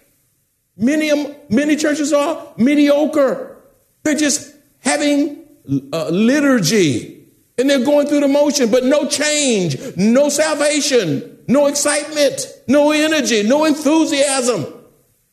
Many, 0.77 1.35
many 1.49 1.75
churches 1.75 2.13
are 2.13 2.53
mediocre. 2.57 3.57
They're 4.03 4.15
just 4.15 4.55
having 4.79 5.45
uh, 5.91 6.07
liturgy 6.07 7.18
and 7.59 7.69
they're 7.69 7.83
going 7.83 8.07
through 8.07 8.21
the 8.21 8.27
motion, 8.27 8.71
but 8.71 8.85
no 8.85 9.05
change, 9.05 9.77
no 9.97 10.29
salvation, 10.29 11.39
no 11.47 11.67
excitement, 11.67 12.47
no 12.67 12.91
energy, 12.91 13.43
no 13.43 13.65
enthusiasm. 13.65 14.65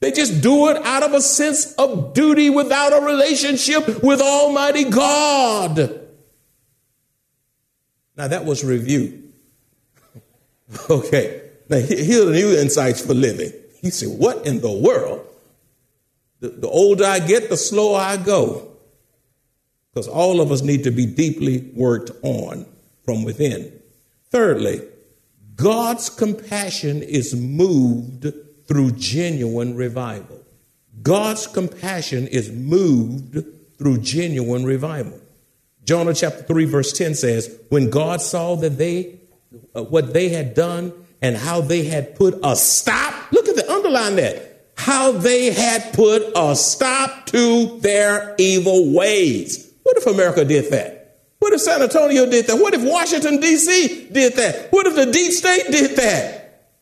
They 0.00 0.10
just 0.10 0.42
do 0.42 0.68
it 0.68 0.76
out 0.84 1.04
of 1.04 1.14
a 1.14 1.20
sense 1.20 1.72
of 1.74 2.14
duty 2.14 2.50
without 2.50 2.92
a 2.92 3.06
relationship 3.06 4.02
with 4.02 4.20
Almighty 4.20 4.84
God. 4.84 6.00
Now 8.16 8.26
that 8.26 8.44
was 8.44 8.64
review. 8.64 9.32
okay. 10.90 11.42
Now 11.68 11.78
here 11.78 12.22
are 12.22 12.26
the 12.26 12.32
new 12.32 12.56
insights 12.56 13.06
for 13.06 13.14
living. 13.14 13.52
You 13.82 13.92
say, 13.92 14.06
what 14.06 14.46
in 14.46 14.60
the 14.60 14.72
world? 14.72 15.24
The, 16.40 16.48
the 16.48 16.68
older 16.68 17.04
I 17.04 17.20
get, 17.20 17.50
the 17.50 17.56
slower 17.56 18.00
I 18.00 18.16
go 18.16 18.75
because 19.96 20.08
all 20.08 20.42
of 20.42 20.52
us 20.52 20.60
need 20.60 20.84
to 20.84 20.90
be 20.90 21.06
deeply 21.06 21.70
worked 21.72 22.10
on 22.20 22.66
from 23.06 23.24
within. 23.24 23.72
Thirdly, 24.28 24.82
God's 25.54 26.10
compassion 26.10 27.02
is 27.02 27.34
moved 27.34 28.30
through 28.68 28.90
genuine 28.90 29.74
revival. 29.74 30.44
God's 31.02 31.46
compassion 31.46 32.26
is 32.26 32.52
moved 32.52 33.42
through 33.78 34.02
genuine 34.02 34.66
revival. 34.66 35.18
Jonah 35.82 36.12
chapter 36.12 36.42
3 36.42 36.66
verse 36.66 36.92
10 36.92 37.14
says, 37.14 37.58
when 37.70 37.88
God 37.88 38.20
saw 38.20 38.54
that 38.56 38.76
they 38.76 39.18
uh, 39.74 39.82
what 39.84 40.12
they 40.12 40.28
had 40.28 40.52
done 40.52 40.92
and 41.22 41.38
how 41.38 41.62
they 41.62 41.84
had 41.84 42.16
put 42.16 42.38
a 42.44 42.54
stop, 42.54 43.32
look 43.32 43.48
at 43.48 43.56
the 43.56 43.72
underline 43.72 44.16
that, 44.16 44.72
how 44.76 45.12
they 45.12 45.52
had 45.52 45.94
put 45.94 46.22
a 46.36 46.54
stop 46.54 47.24
to 47.28 47.78
their 47.80 48.34
evil 48.36 48.92
ways. 48.92 49.65
What 49.86 49.98
if 49.98 50.06
America 50.08 50.44
did 50.44 50.72
that? 50.72 51.20
What 51.38 51.52
if 51.52 51.60
San 51.60 51.80
Antonio 51.80 52.28
did 52.28 52.48
that? 52.48 52.56
What 52.56 52.74
if 52.74 52.82
Washington, 52.82 53.38
D.C. 53.38 54.08
did 54.10 54.32
that? 54.34 54.72
What 54.72 54.84
if 54.88 54.96
the 54.96 55.12
deep 55.12 55.30
state 55.30 55.70
did 55.70 55.96
that? 55.96 56.72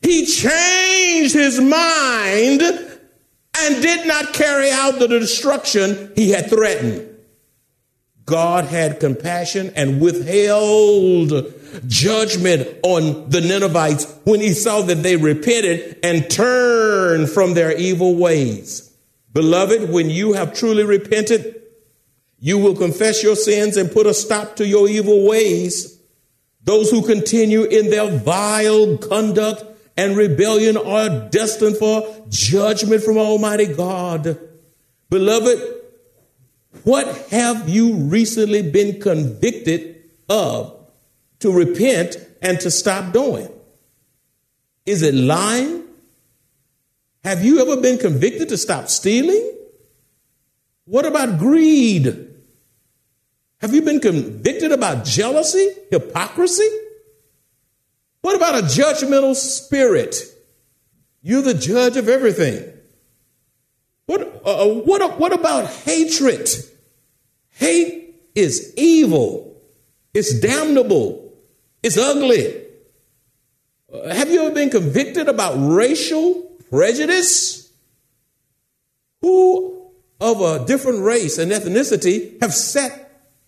He 0.00 0.24
changed 0.26 1.34
his 1.34 1.60
mind 1.60 2.62
and 2.62 3.82
did 3.82 4.06
not 4.06 4.32
carry 4.32 4.70
out 4.70 5.00
the 5.00 5.08
destruction 5.08 6.12
he 6.14 6.30
had 6.30 6.48
threatened. 6.48 7.08
God 8.26 8.66
had 8.66 9.00
compassion 9.00 9.72
and 9.74 10.00
withheld 10.00 11.32
judgment 11.88 12.78
on 12.84 13.28
the 13.28 13.40
Ninevites 13.40 14.04
when 14.22 14.38
he 14.38 14.54
saw 14.54 14.82
that 14.82 15.02
they 15.02 15.16
repented 15.16 15.98
and 16.04 16.30
turned 16.30 17.28
from 17.28 17.54
their 17.54 17.76
evil 17.76 18.14
ways. 18.14 18.96
Beloved, 19.32 19.90
when 19.90 20.10
you 20.10 20.34
have 20.34 20.54
truly 20.54 20.84
repented, 20.84 21.61
you 22.44 22.58
will 22.58 22.74
confess 22.74 23.22
your 23.22 23.36
sins 23.36 23.76
and 23.76 23.92
put 23.92 24.04
a 24.04 24.12
stop 24.12 24.56
to 24.56 24.66
your 24.66 24.88
evil 24.88 25.28
ways. 25.28 25.96
Those 26.64 26.90
who 26.90 27.06
continue 27.06 27.62
in 27.62 27.88
their 27.88 28.10
vile 28.18 28.98
conduct 28.98 29.62
and 29.96 30.16
rebellion 30.16 30.76
are 30.76 31.30
destined 31.30 31.76
for 31.76 32.02
judgment 32.30 33.04
from 33.04 33.16
Almighty 33.16 33.66
God. 33.66 34.40
Beloved, 35.08 35.62
what 36.82 37.06
have 37.28 37.68
you 37.68 37.94
recently 37.94 38.68
been 38.68 39.00
convicted 39.00 40.02
of 40.28 40.76
to 41.38 41.52
repent 41.52 42.16
and 42.42 42.58
to 42.58 42.72
stop 42.72 43.12
doing? 43.12 43.48
Is 44.84 45.02
it 45.02 45.14
lying? 45.14 45.84
Have 47.22 47.44
you 47.44 47.60
ever 47.60 47.80
been 47.80 47.98
convicted 47.98 48.48
to 48.48 48.56
stop 48.56 48.88
stealing? 48.88 49.58
What 50.86 51.06
about 51.06 51.38
greed? 51.38 52.30
Have 53.62 53.72
you 53.72 53.82
been 53.82 54.00
convicted 54.00 54.72
about 54.72 55.04
jealousy, 55.04 55.70
hypocrisy? 55.88 56.68
What 58.20 58.36
about 58.36 58.56
a 58.56 58.62
judgmental 58.62 59.36
spirit? 59.36 60.16
You're 61.22 61.42
the 61.42 61.54
judge 61.54 61.96
of 61.96 62.08
everything. 62.08 62.72
What, 64.06 64.42
uh, 64.44 64.66
what, 64.66 65.18
what 65.20 65.32
about 65.32 65.70
hatred? 65.70 66.48
Hate 67.50 68.16
is 68.34 68.74
evil, 68.76 69.56
it's 70.12 70.40
damnable, 70.40 71.32
it's 71.82 71.96
ugly. 71.96 72.64
Uh, 73.92 74.12
have 74.12 74.30
you 74.30 74.42
ever 74.42 74.54
been 74.54 74.70
convicted 74.70 75.28
about 75.28 75.54
racial 75.56 76.50
prejudice? 76.68 77.72
Who 79.20 79.92
of 80.20 80.40
a 80.40 80.64
different 80.64 81.04
race 81.04 81.38
and 81.38 81.52
ethnicity 81.52 82.40
have 82.40 82.54
sat 82.54 83.01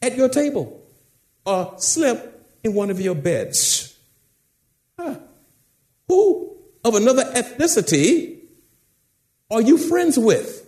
at 0.05 0.17
your 0.17 0.29
table 0.29 0.83
or 1.47 1.75
slept 1.79 2.29
in 2.63 2.75
one 2.75 2.91
of 2.91 3.01
your 3.01 3.15
beds? 3.15 3.97
Huh. 4.99 5.17
Who 6.09 6.57
of 6.85 6.95
another 6.95 7.25
ethnicity 7.25 8.41
are 9.51 9.63
you 9.63 9.79
friends 9.79 10.19
with? 10.19 10.61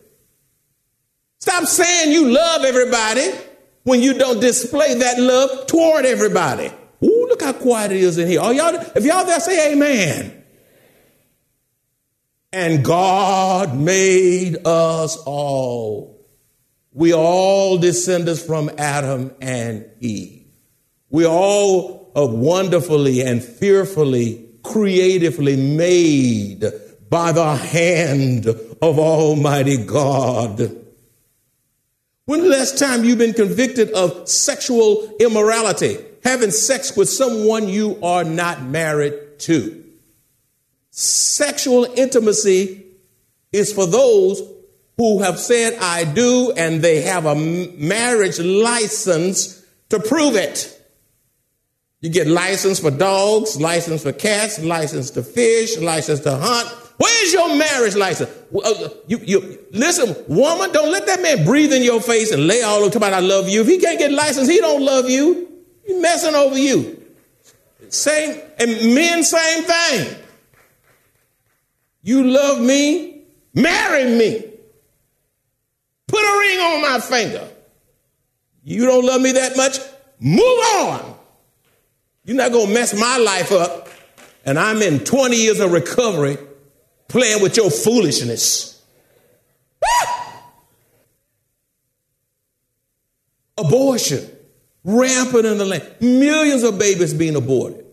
Stop 1.40 1.64
saying 1.64 2.12
you 2.12 2.30
love 2.30 2.64
everybody 2.64 3.30
when 3.84 4.02
you 4.02 4.14
don't 4.14 4.40
display 4.40 4.94
that 4.94 5.20
love 5.20 5.66
toward 5.66 6.04
everybody. 6.04 6.72
Ooh, 7.04 7.26
look 7.28 7.42
how 7.42 7.52
quiet 7.52 7.92
it 7.92 7.98
is 7.98 8.18
in 8.18 8.26
here. 8.26 8.40
Oh, 8.42 8.50
y'all, 8.50 8.74
if 8.74 9.04
y'all 9.04 9.24
there, 9.24 9.38
say 9.38 9.72
amen. 9.72 10.44
And 12.52 12.84
God 12.84 13.76
made 13.76 14.56
us 14.64 15.16
all. 15.18 16.15
We 16.96 17.12
are 17.12 17.20
all 17.20 17.76
descendants 17.76 18.42
from 18.42 18.70
Adam 18.78 19.34
and 19.38 19.84
Eve. 20.00 20.46
We 21.10 21.26
all 21.26 22.10
are 22.16 22.22
all 22.22 22.28
wonderfully 22.34 23.20
and 23.20 23.44
fearfully, 23.44 24.48
creatively 24.62 25.56
made 25.56 26.64
by 27.10 27.32
the 27.32 27.54
hand 27.54 28.46
of 28.46 28.98
Almighty 28.98 29.76
God. 29.76 30.74
When 32.24 32.40
the 32.40 32.48
last 32.48 32.78
time 32.78 33.04
you've 33.04 33.18
been 33.18 33.34
convicted 33.34 33.90
of 33.90 34.26
sexual 34.26 35.14
immorality, 35.20 35.98
having 36.24 36.50
sex 36.50 36.96
with 36.96 37.10
someone 37.10 37.68
you 37.68 37.98
are 38.02 38.24
not 38.24 38.62
married 38.62 39.38
to? 39.40 39.84
Sexual 40.92 41.84
intimacy 41.94 42.86
is 43.52 43.70
for 43.70 43.84
those 43.86 44.40
who 44.96 45.22
have 45.22 45.38
said, 45.38 45.78
I 45.80 46.04
do, 46.04 46.52
and 46.56 46.82
they 46.82 47.02
have 47.02 47.26
a 47.26 47.34
marriage 47.34 48.38
license 48.38 49.64
to 49.90 50.00
prove 50.00 50.36
it. 50.36 50.72
You 52.00 52.10
get 52.10 52.26
license 52.26 52.80
for 52.80 52.90
dogs, 52.90 53.60
license 53.60 54.02
for 54.02 54.12
cats, 54.12 54.58
license 54.58 55.10
to 55.12 55.22
fish, 55.22 55.78
license 55.78 56.20
to 56.20 56.36
hunt, 56.36 56.68
Where's 56.98 57.32
your 57.32 57.54
marriage 57.56 57.94
license? 57.94 58.30
Uh, 58.54 58.88
you, 59.06 59.18
you, 59.18 59.66
listen, 59.72 60.16
woman, 60.28 60.72
don't 60.72 60.90
let 60.90 61.06
that 61.06 61.20
man 61.20 61.44
breathe 61.44 61.72
in 61.72 61.82
your 61.82 62.00
face 62.00 62.32
and 62.32 62.46
lay 62.46 62.62
all 62.62 62.82
over 62.82 62.96
about 62.96 63.12
I 63.12 63.20
love 63.20 63.48
you. 63.48 63.60
If 63.60 63.66
he 63.66 63.78
can't 63.78 63.98
get 63.98 64.12
license, 64.12 64.48
he 64.48 64.58
don't 64.58 64.82
love 64.82 65.08
you. 65.10 65.48
He's 65.84 66.00
messing 66.00 66.34
over 66.34 66.58
you. 66.58 67.02
Same, 67.90 68.40
and 68.58 68.94
men, 68.94 69.22
same 69.22 69.64
thing. 69.64 70.16
You 72.02 72.24
love 72.24 72.60
me, 72.60 73.24
marry 73.52 74.04
me. 74.16 74.45
Put 76.06 76.20
a 76.20 76.38
ring 76.38 76.58
on 76.60 76.82
my 76.82 77.00
finger. 77.00 77.48
You 78.64 78.86
don't 78.86 79.04
love 79.04 79.20
me 79.20 79.32
that 79.32 79.56
much? 79.56 79.78
Move 80.18 80.40
on. 80.40 81.16
You're 82.24 82.36
not 82.36 82.52
going 82.52 82.68
to 82.68 82.74
mess 82.74 82.98
my 82.98 83.18
life 83.18 83.52
up. 83.52 83.88
And 84.44 84.58
I'm 84.58 84.82
in 84.82 85.00
20 85.00 85.36
years 85.36 85.60
of 85.60 85.72
recovery 85.72 86.38
playing 87.08 87.42
with 87.42 87.56
your 87.56 87.70
foolishness. 87.70 88.82
Abortion, 93.58 94.28
rampant 94.84 95.46
in 95.46 95.58
the 95.58 95.64
land, 95.64 95.96
millions 96.00 96.62
of 96.62 96.78
babies 96.78 97.14
being 97.14 97.36
aborted. 97.36 97.84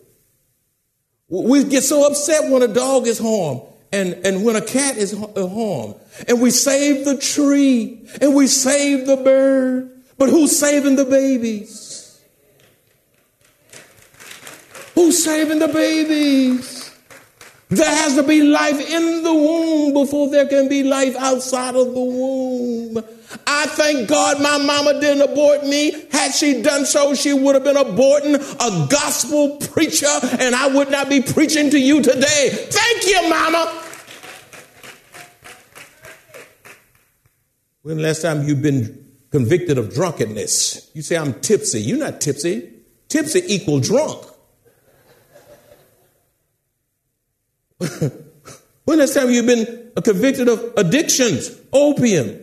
We 1.30 1.64
get 1.64 1.84
so 1.84 2.06
upset 2.06 2.52
when 2.52 2.62
a 2.62 2.68
dog 2.68 3.08
is 3.08 3.18
harmed 3.18 3.62
and, 3.94 4.14
and 4.26 4.44
when 4.44 4.56
a 4.56 4.62
cat 4.62 4.98
is 4.98 5.14
harmed. 5.14 5.96
And 6.28 6.42
we 6.42 6.50
save 6.50 7.06
the 7.06 7.18
tree 7.18 8.06
and 8.20 8.36
we 8.36 8.48
save 8.48 9.06
the 9.06 9.18
bird. 9.18 9.92
But 10.18 10.30
who's 10.30 10.58
saving 10.58 10.96
the 10.96 11.06
babies? 11.06 12.20
Who's 14.96 15.24
saving 15.24 15.60
the 15.60 15.68
babies? 15.68 16.92
There 17.70 17.90
has 17.90 18.16
to 18.16 18.24
be 18.24 18.44
life 18.44 18.80
in 18.80 19.24
the 19.24 19.34
womb 19.34 19.94
before 19.94 20.30
there 20.30 20.48
can 20.48 20.70
be 20.70 20.84
life 20.84 21.16
outside 21.16 21.76
of 21.76 21.94
the 21.94 22.00
womb. 22.00 23.04
I 23.48 23.66
thank 23.66 24.08
God 24.08 24.40
my 24.40 24.60
mama 24.60 25.00
didn't 25.00 25.32
abort 25.32 25.66
me. 25.66 25.92
Had 26.12 26.34
she 26.34 26.62
done 26.62 26.86
so, 26.86 27.16
she 27.16 27.34
would 27.34 27.56
have 27.56 27.64
been 27.64 27.76
aborting 27.76 28.36
a 28.36 28.88
gospel 28.88 29.58
preacher, 29.58 30.06
and 30.40 30.54
I 30.54 30.68
would 30.68 30.92
not 30.92 31.10
be 31.10 31.22
preaching 31.22 31.72
to 31.72 31.80
you 31.80 32.04
today. 32.04 32.50
Thank 32.52 33.08
you, 33.08 33.28
mama. 33.28 33.83
When 37.84 38.02
last 38.02 38.22
time 38.22 38.48
you've 38.48 38.62
been 38.62 39.12
convicted 39.30 39.78
of 39.78 39.94
drunkenness? 39.94 40.90
You 40.94 41.02
say, 41.02 41.18
I'm 41.18 41.34
tipsy. 41.42 41.82
You're 41.82 41.98
not 41.98 42.22
tipsy. 42.22 42.70
Tipsy 43.10 43.44
equal 43.46 43.82
drunk. 43.82 44.26
when 48.86 49.00
last 49.00 49.14
time 49.14 49.30
you've 49.30 49.46
been 49.46 49.92
convicted 50.02 50.48
of 50.48 50.74
addictions, 50.78 51.52
opium, 51.74 52.40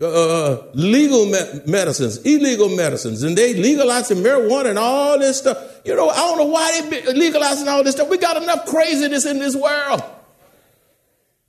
uh, 0.00 0.06
uh 0.06 0.70
legal 0.74 1.26
me- 1.26 1.60
medicines, 1.66 2.18
illegal 2.18 2.68
medicines, 2.68 3.24
and 3.24 3.36
they 3.36 3.54
legalizing 3.54 4.18
marijuana 4.18 4.70
and 4.70 4.78
all 4.78 5.18
this 5.18 5.38
stuff. 5.38 5.58
You 5.84 5.96
know, 5.96 6.08
I 6.08 6.16
don't 6.18 6.38
know 6.38 6.46
why 6.46 6.80
they 6.88 7.12
legalizing 7.14 7.66
all 7.66 7.82
this 7.82 7.96
stuff. 7.96 8.08
We 8.08 8.18
got 8.18 8.40
enough 8.40 8.66
craziness 8.66 9.26
in 9.26 9.40
this 9.40 9.56
world. 9.56 10.04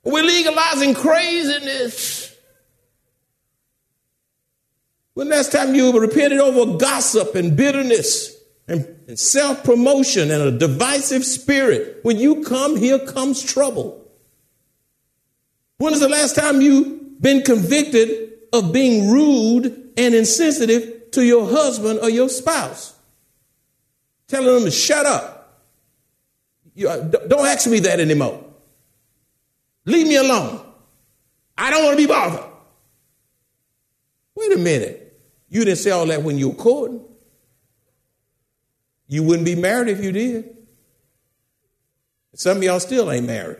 We're 0.02 0.24
legalizing 0.24 0.94
craziness. 0.94 2.33
When 5.14 5.28
last 5.28 5.52
time 5.52 5.74
you 5.74 5.98
repented 5.98 6.40
over 6.40 6.76
gossip 6.78 7.34
and 7.34 7.56
bitterness? 7.56 8.34
and, 8.66 8.86
and 9.08 9.18
self 9.18 9.64
promotion 9.64 10.30
and 10.30 10.42
a 10.42 10.50
divisive 10.50 11.24
spirit. 11.24 12.00
When 12.02 12.18
you 12.18 12.42
come, 12.42 12.76
here 12.76 12.98
comes 12.98 13.42
trouble. 13.42 14.00
When 15.78 15.92
is 15.92 16.00
the 16.00 16.08
last 16.08 16.36
time 16.36 16.60
you've 16.60 17.20
been 17.20 17.42
convicted 17.42 18.32
of 18.52 18.72
being 18.72 19.10
rude 19.10 19.92
and 19.96 20.14
insensitive 20.14 21.10
to 21.12 21.24
your 21.24 21.48
husband 21.48 22.00
or 22.00 22.08
your 22.08 22.28
spouse? 22.28 22.94
Telling 24.28 24.54
them 24.54 24.64
to 24.64 24.70
shut 24.70 25.04
up. 25.04 25.62
You, 26.74 26.88
uh, 26.88 27.02
don't 27.02 27.46
ask 27.46 27.68
me 27.68 27.80
that 27.80 28.00
anymore. 28.00 28.42
Leave 29.84 30.06
me 30.06 30.16
alone. 30.16 30.60
I 31.56 31.70
don't 31.70 31.84
want 31.84 31.98
to 31.98 32.02
be 32.02 32.08
bothered. 32.08 32.50
Wait 34.34 34.52
a 34.52 34.58
minute. 34.58 35.03
You 35.54 35.64
didn't 35.64 35.78
say 35.78 35.92
all 35.92 36.06
that 36.06 36.24
when 36.24 36.36
you 36.36 36.48
were 36.48 36.56
courting. 36.56 37.00
You 39.06 39.22
wouldn't 39.22 39.44
be 39.44 39.54
married 39.54 39.86
if 39.88 40.02
you 40.02 40.10
did. 40.10 40.56
Some 42.34 42.56
of 42.56 42.64
y'all 42.64 42.80
still 42.80 43.08
ain't 43.08 43.28
married. 43.28 43.58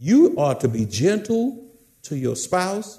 You 0.00 0.34
ought 0.36 0.62
to 0.62 0.68
be 0.68 0.84
gentle 0.84 1.64
to 2.02 2.16
your 2.16 2.34
spouse. 2.34 2.98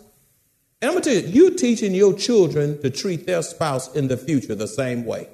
And 0.82 0.88
I'm 0.88 0.93
going 0.93 1.03
to 1.03 1.21
tell 1.21 1.30
you, 1.30 1.43
you're 1.43 1.58
teaching 1.58 1.93
your 1.93 2.13
children 2.13 2.82
to 2.82 2.89
treat 2.89 3.25
their 3.25 3.41
spouse 3.41 3.93
in 3.93 4.08
the 4.08 4.15
future 4.15 4.56
the 4.56 4.69
same 4.69 5.06
way. 5.06 5.27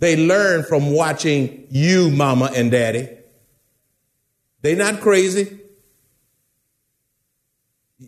They 0.00 0.16
learn 0.18 0.64
from 0.64 0.92
watching 0.92 1.66
you, 1.70 2.10
mama 2.10 2.50
and 2.54 2.70
daddy. 2.70 3.08
They're 4.60 4.76
not 4.76 5.00
crazy. 5.00 5.60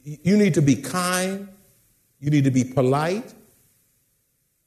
You 0.04 0.36
need 0.36 0.54
to 0.54 0.62
be 0.62 0.76
kind. 0.76 1.48
You 2.18 2.30
need 2.30 2.44
to 2.44 2.50
be 2.50 2.64
polite. 2.64 3.34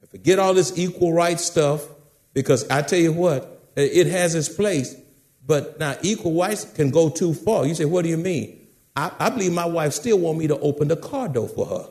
Forget 0.10 0.40
all 0.40 0.54
this 0.54 0.78
equal 0.78 1.12
rights 1.12 1.44
stuff 1.44 1.86
because 2.34 2.70
I 2.70 2.82
tell 2.84 3.00
you 3.00 3.12
what, 3.12 3.70
it 3.76 4.08
has 4.08 4.36
its 4.36 4.48
place. 4.48 4.96
But 5.46 5.80
now 5.80 5.98
equal 6.02 6.40
rights 6.40 6.64
can 6.64 6.90
go 6.90 7.10
too 7.10 7.34
far. 7.34 7.66
You 7.66 7.76
say, 7.76 7.86
what 7.86 8.04
do 8.04 8.10
you 8.10 8.18
mean? 8.18 8.68
I, 8.96 9.12
I 9.20 9.30
believe 9.30 9.52
my 9.52 9.66
wife 9.66 9.94
still 9.94 10.20
want 10.20 10.38
me 10.38 10.48
to 10.48 10.58
open 10.60 10.88
the 10.88 10.96
car 10.96 11.28
door 11.28 11.50
for 11.50 11.66
her. 11.66 11.88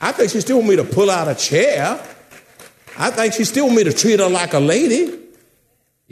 I 0.00 0.12
think 0.12 0.30
she 0.30 0.40
still 0.40 0.58
want 0.58 0.68
me 0.68 0.76
to 0.76 0.84
pull 0.84 1.10
out 1.10 1.28
a 1.28 1.34
chair. 1.34 1.98
I 2.98 3.10
think 3.10 3.32
she 3.32 3.44
still 3.44 3.66
want 3.66 3.78
me 3.78 3.84
to 3.84 3.92
treat 3.92 4.20
her 4.20 4.28
like 4.28 4.52
a 4.52 4.60
lady. 4.60 5.21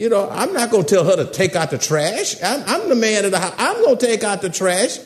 You 0.01 0.09
know, 0.09 0.31
I'm 0.31 0.55
not 0.55 0.71
going 0.71 0.87
to 0.87 0.95
tell 0.95 1.05
her 1.05 1.15
to 1.23 1.31
take 1.31 1.55
out 1.55 1.71
the 1.71 1.77
trash. 1.77 2.35
I'm, 2.43 2.65
I'm 2.67 2.89
the 2.89 2.95
man 2.95 3.27
of 3.27 3.33
the 3.33 3.39
house. 3.39 3.55
I'm 3.59 3.77
going 3.85 3.99
to 3.99 4.07
take 4.07 4.25
out 4.25 4.41
the 4.41 4.49
trash 4.49 4.97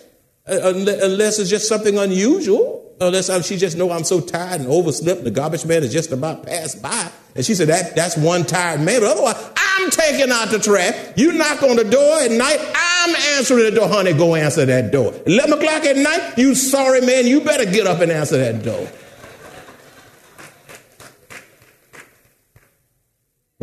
uh, 0.48 0.72
unless 0.72 1.40
it's 1.40 1.50
just 1.50 1.66
something 1.66 1.98
unusual. 1.98 2.94
Unless 3.00 3.28
I, 3.28 3.40
she 3.40 3.56
just 3.56 3.76
know 3.76 3.90
I'm 3.90 4.04
so 4.04 4.20
tired 4.20 4.60
and 4.60 4.70
overslept. 4.70 5.24
The 5.24 5.32
garbage 5.32 5.66
man 5.66 5.82
is 5.82 5.92
just 5.92 6.12
about 6.12 6.46
passed 6.46 6.80
by. 6.80 7.10
And 7.34 7.44
she 7.44 7.56
said, 7.56 7.70
that, 7.70 7.96
that's 7.96 8.16
one 8.16 8.44
tired 8.44 8.82
man. 8.82 9.00
But 9.00 9.16
otherwise, 9.16 9.52
I'm 9.56 9.90
taking 9.90 10.30
out 10.30 10.50
the 10.50 10.60
trash. 10.60 10.94
You 11.16 11.32
knock 11.32 11.64
on 11.64 11.74
the 11.74 11.82
door 11.82 12.20
at 12.20 12.30
night. 12.30 12.60
I'm 12.76 13.16
answering 13.36 13.64
the 13.64 13.72
door. 13.72 13.88
Honey, 13.88 14.12
go 14.12 14.36
answer 14.36 14.64
that 14.64 14.92
door. 14.92 15.12
11 15.26 15.54
o'clock 15.54 15.84
at 15.86 15.96
night, 15.96 16.34
you 16.38 16.54
sorry 16.54 17.00
man, 17.00 17.26
you 17.26 17.40
better 17.40 17.64
get 17.64 17.88
up 17.88 18.00
and 18.00 18.12
answer 18.12 18.36
that 18.36 18.62
door. 18.62 18.88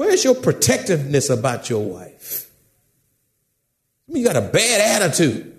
Where's 0.02 0.24
your 0.24 0.34
protectiveness 0.34 1.30
about 1.30 1.70
your 1.70 1.86
wife? 1.86 2.50
You 4.08 4.26
got 4.26 4.36
a 4.36 4.42
bad 4.42 5.00
attitude. 5.00 5.56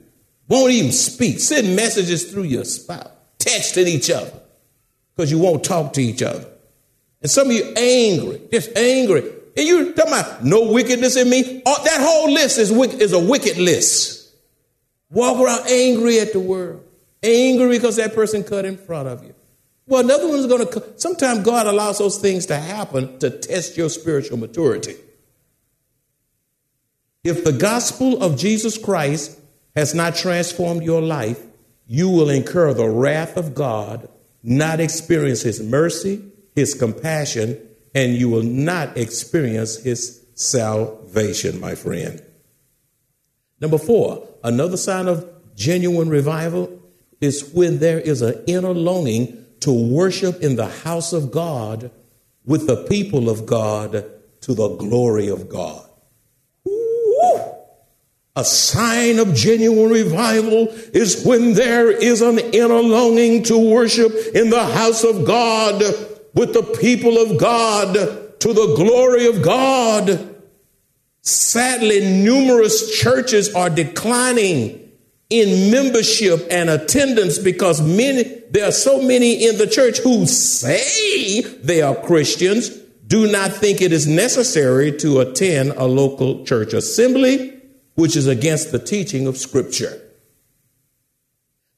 Won't 0.49 0.73
even 0.73 0.91
speak. 0.91 1.39
Send 1.39 1.77
messages 1.77 2.29
through 2.29 2.43
your 2.43 2.65
spouse, 2.65 3.13
texting 3.39 3.87
each 3.87 4.11
other 4.11 4.33
because 5.15 5.31
you 5.31 5.39
won't 5.39 5.63
talk 5.63 5.93
to 5.93 6.03
each 6.03 6.25
other. 6.25 6.45
And 7.21 7.31
some 7.31 7.51
of 7.51 7.53
you 7.53 7.73
angry, 7.77 8.43
just 8.51 8.77
angry. 8.77 9.21
And 9.57 9.65
you 9.65 9.95
talking 9.95 10.13
about 10.13 10.45
no 10.45 10.73
wickedness 10.73 11.17
in 11.17 11.31
me. 11.31 11.63
Oh, 11.65 11.85
that 11.85 12.01
whole 12.01 12.33
list 12.33 12.59
is, 12.59 12.73
is 12.73 13.13
a 13.13 13.21
wicked 13.21 13.59
list. 13.59 14.29
Walk 15.09 15.39
around 15.39 15.69
angry 15.69 16.19
at 16.19 16.33
the 16.33 16.41
world, 16.41 16.83
angry 17.23 17.69
because 17.69 17.95
that 17.95 18.13
person 18.13 18.43
cut 18.43 18.65
in 18.65 18.77
front 18.77 19.07
of 19.07 19.23
you. 19.23 19.37
Well, 19.87 20.05
another 20.05 20.29
one's 20.29 20.47
going 20.47 20.67
to. 20.67 21.01
Sometimes 21.01 21.45
God 21.45 21.67
allows 21.67 21.99
those 21.99 22.19
things 22.19 22.47
to 22.47 22.57
happen 22.57 23.19
to 23.19 23.31
test 23.31 23.77
your 23.77 23.89
spiritual 23.89 24.39
maturity. 24.39 24.95
If 27.25 27.45
the 27.45 27.53
gospel 27.53 28.23
of 28.23 28.37
Jesus 28.37 28.79
Christ 28.79 29.39
has 29.77 29.95
not 29.95 30.17
transformed 30.17 30.83
your 30.83 31.01
life, 31.01 31.41
you 31.87 32.09
will 32.09 32.31
incur 32.31 32.75
the 32.75 32.89
wrath 32.89 33.37
of 33.37 33.55
God, 33.55 34.09
not 34.43 34.81
experience 34.81 35.43
His 35.43 35.61
mercy, 35.61 36.23
His 36.55 36.75
compassion, 36.75 37.59
and 37.95 38.15
you 38.15 38.29
will 38.29 38.43
not 38.43 38.97
experience 38.97 39.77
His 39.83 40.25
salvation, 40.35 41.61
my 41.61 41.75
friend. 41.75 42.23
Number 43.61 43.79
four, 43.79 44.29
another 44.43 44.77
sign 44.77 45.07
of 45.07 45.29
genuine 45.55 46.09
revival 46.09 46.81
is 47.21 47.53
when 47.53 47.79
there 47.79 48.01
is 48.01 48.23
an 48.23 48.43
inner 48.47 48.75
longing 48.75 49.42
to 49.63 49.73
worship 49.73 50.43
in 50.43 50.57
the 50.57 50.67
house 50.67 51.13
of 51.13 51.31
God 51.31 51.91
with 52.45 52.67
the 52.67 52.85
people 52.85 53.31
of 53.31 53.47
God 53.47 54.05
to 54.43 54.55
the 54.55 54.77
glory 54.77 55.29
of 55.29 55.49
God. 55.49 55.89
A 58.35 58.45
sign 58.45 59.19
of 59.19 59.35
genuine 59.35 59.91
revival 59.91 60.69
is 60.95 61.25
when 61.25 61.53
there 61.53 61.91
is 61.91 62.23
an 62.23 62.39
inner 62.39 62.81
longing 62.81 63.43
to 63.45 63.59
worship 63.59 64.13
in 64.35 64.49
the 64.49 64.65
house 64.65 65.05
of 65.05 65.27
God 65.27 65.81
with 66.35 66.55
the 66.55 66.63
people 66.81 67.19
of 67.19 67.39
God 67.39 68.41
to 68.41 68.53
the 68.53 68.75
glory 68.75 69.27
of 69.27 69.43
God. 69.43 70.35
Sadly, 71.21 72.01
numerous 72.25 72.99
churches 72.99 73.55
are 73.55 73.71
declining 73.71 74.82
in 75.33 75.71
membership 75.71 76.47
and 76.51 76.69
attendance 76.69 77.39
because 77.39 77.81
many 77.81 78.23
there 78.51 78.69
are 78.69 78.73
so 78.73 79.01
many 79.01 79.47
in 79.47 79.57
the 79.57 79.67
church 79.67 79.99
who 79.99 80.27
say 80.27 81.41
they 81.41 81.81
are 81.81 81.95
Christians 81.95 82.69
do 83.07 83.31
not 83.31 83.53
think 83.53 83.81
it 83.81 83.93
is 83.93 84.07
necessary 84.07 84.97
to 84.99 85.21
attend 85.21 85.73
a 85.73 85.85
local 85.85 86.45
church 86.45 86.73
assembly 86.73 87.61
which 87.95 88.17
is 88.17 88.27
against 88.27 88.73
the 88.73 88.79
teaching 88.79 89.27
of 89.27 89.37
scripture. 89.37 90.01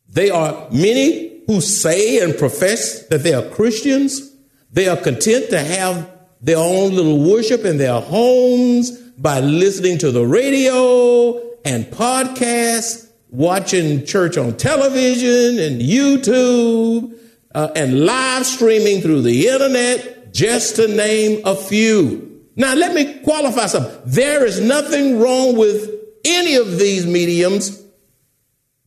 They 0.08 0.30
are 0.30 0.68
many 0.70 1.42
who 1.46 1.60
say 1.60 2.22
and 2.22 2.36
profess 2.36 3.06
that 3.08 3.22
they 3.22 3.34
are 3.34 3.48
Christians 3.50 4.32
they 4.74 4.88
are 4.88 4.96
content 4.96 5.50
to 5.50 5.60
have 5.60 6.10
their 6.40 6.58
own 6.58 6.94
little 6.94 7.30
worship 7.30 7.64
in 7.64 7.78
their 7.78 8.00
homes 8.00 8.90
by 9.16 9.38
listening 9.38 9.98
to 9.98 10.10
the 10.10 10.26
radio 10.26 11.40
and 11.64 11.84
podcasts 11.86 13.08
watching 13.34 14.06
church 14.06 14.38
on 14.38 14.56
television 14.56 15.58
and 15.58 15.82
YouTube 15.82 17.18
uh, 17.54 17.68
and 17.74 18.06
live 18.06 18.46
streaming 18.46 19.00
through 19.00 19.22
the 19.22 19.48
internet, 19.48 20.32
just 20.32 20.76
to 20.76 20.88
name 20.88 21.42
a 21.44 21.54
few. 21.56 22.42
Now, 22.56 22.74
let 22.74 22.94
me 22.94 23.20
qualify 23.20 23.66
something. 23.66 24.00
There 24.04 24.44
is 24.44 24.60
nothing 24.60 25.18
wrong 25.20 25.56
with 25.56 25.90
any 26.24 26.54
of 26.54 26.78
these 26.78 27.06
mediums, 27.06 27.82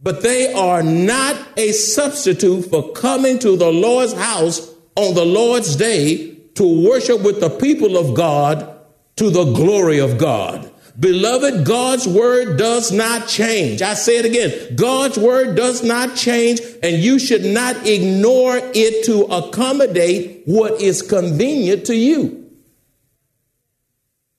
but 0.02 0.22
they 0.22 0.54
are 0.54 0.82
not 0.84 1.36
a 1.58 1.72
substitute 1.74 2.70
for 2.70 2.92
coming 2.94 3.40
to 3.40 3.58
the 3.58 3.72
Lord's 3.72 4.14
house 4.14 4.74
on 4.96 5.14
the 5.14 5.26
Lord's 5.26 5.76
day 5.76 6.36
to 6.56 6.88
worship 6.88 7.22
with 7.22 7.42
the 7.42 7.50
people 7.50 7.98
of 7.98 8.16
God 8.16 8.74
to 9.18 9.30
the 9.30 9.46
glory 9.54 10.00
of 10.00 10.18
God. 10.18 10.72
Beloved, 11.00 11.64
God's 11.64 12.08
word 12.08 12.58
does 12.58 12.92
not 12.92 13.28
change. 13.28 13.84
I 13.84 13.94
say 13.94 14.18
it 14.18 14.26
again. 14.26 14.76
God's 14.76 15.18
word 15.18 15.56
does 15.56 15.84
not 15.84 16.16
change, 16.16 16.60
and 16.82 16.98
you 16.98 17.20
should 17.20 17.46
not 17.46 17.86
ignore 17.86 18.58
it 18.58 19.06
to 19.06 19.24
accommodate 19.26 20.42
what 20.46 20.82
is 20.82 21.04
convenient 21.04 21.86
to 21.86 21.96
you. 21.96 22.50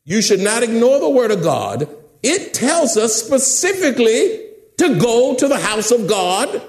You 0.04 0.20
should 0.20 0.40
not 0.40 0.64
ignore 0.64 0.98
the 0.98 1.08
word 1.08 1.30
of 1.30 1.42
God. 1.42 1.88
It 2.24 2.54
tells 2.54 2.96
us 2.96 3.14
specifically 3.14 4.46
to 4.78 4.98
go 4.98 5.36
to 5.36 5.46
the 5.46 5.58
house 5.58 5.92
of 5.92 6.08
God, 6.08 6.60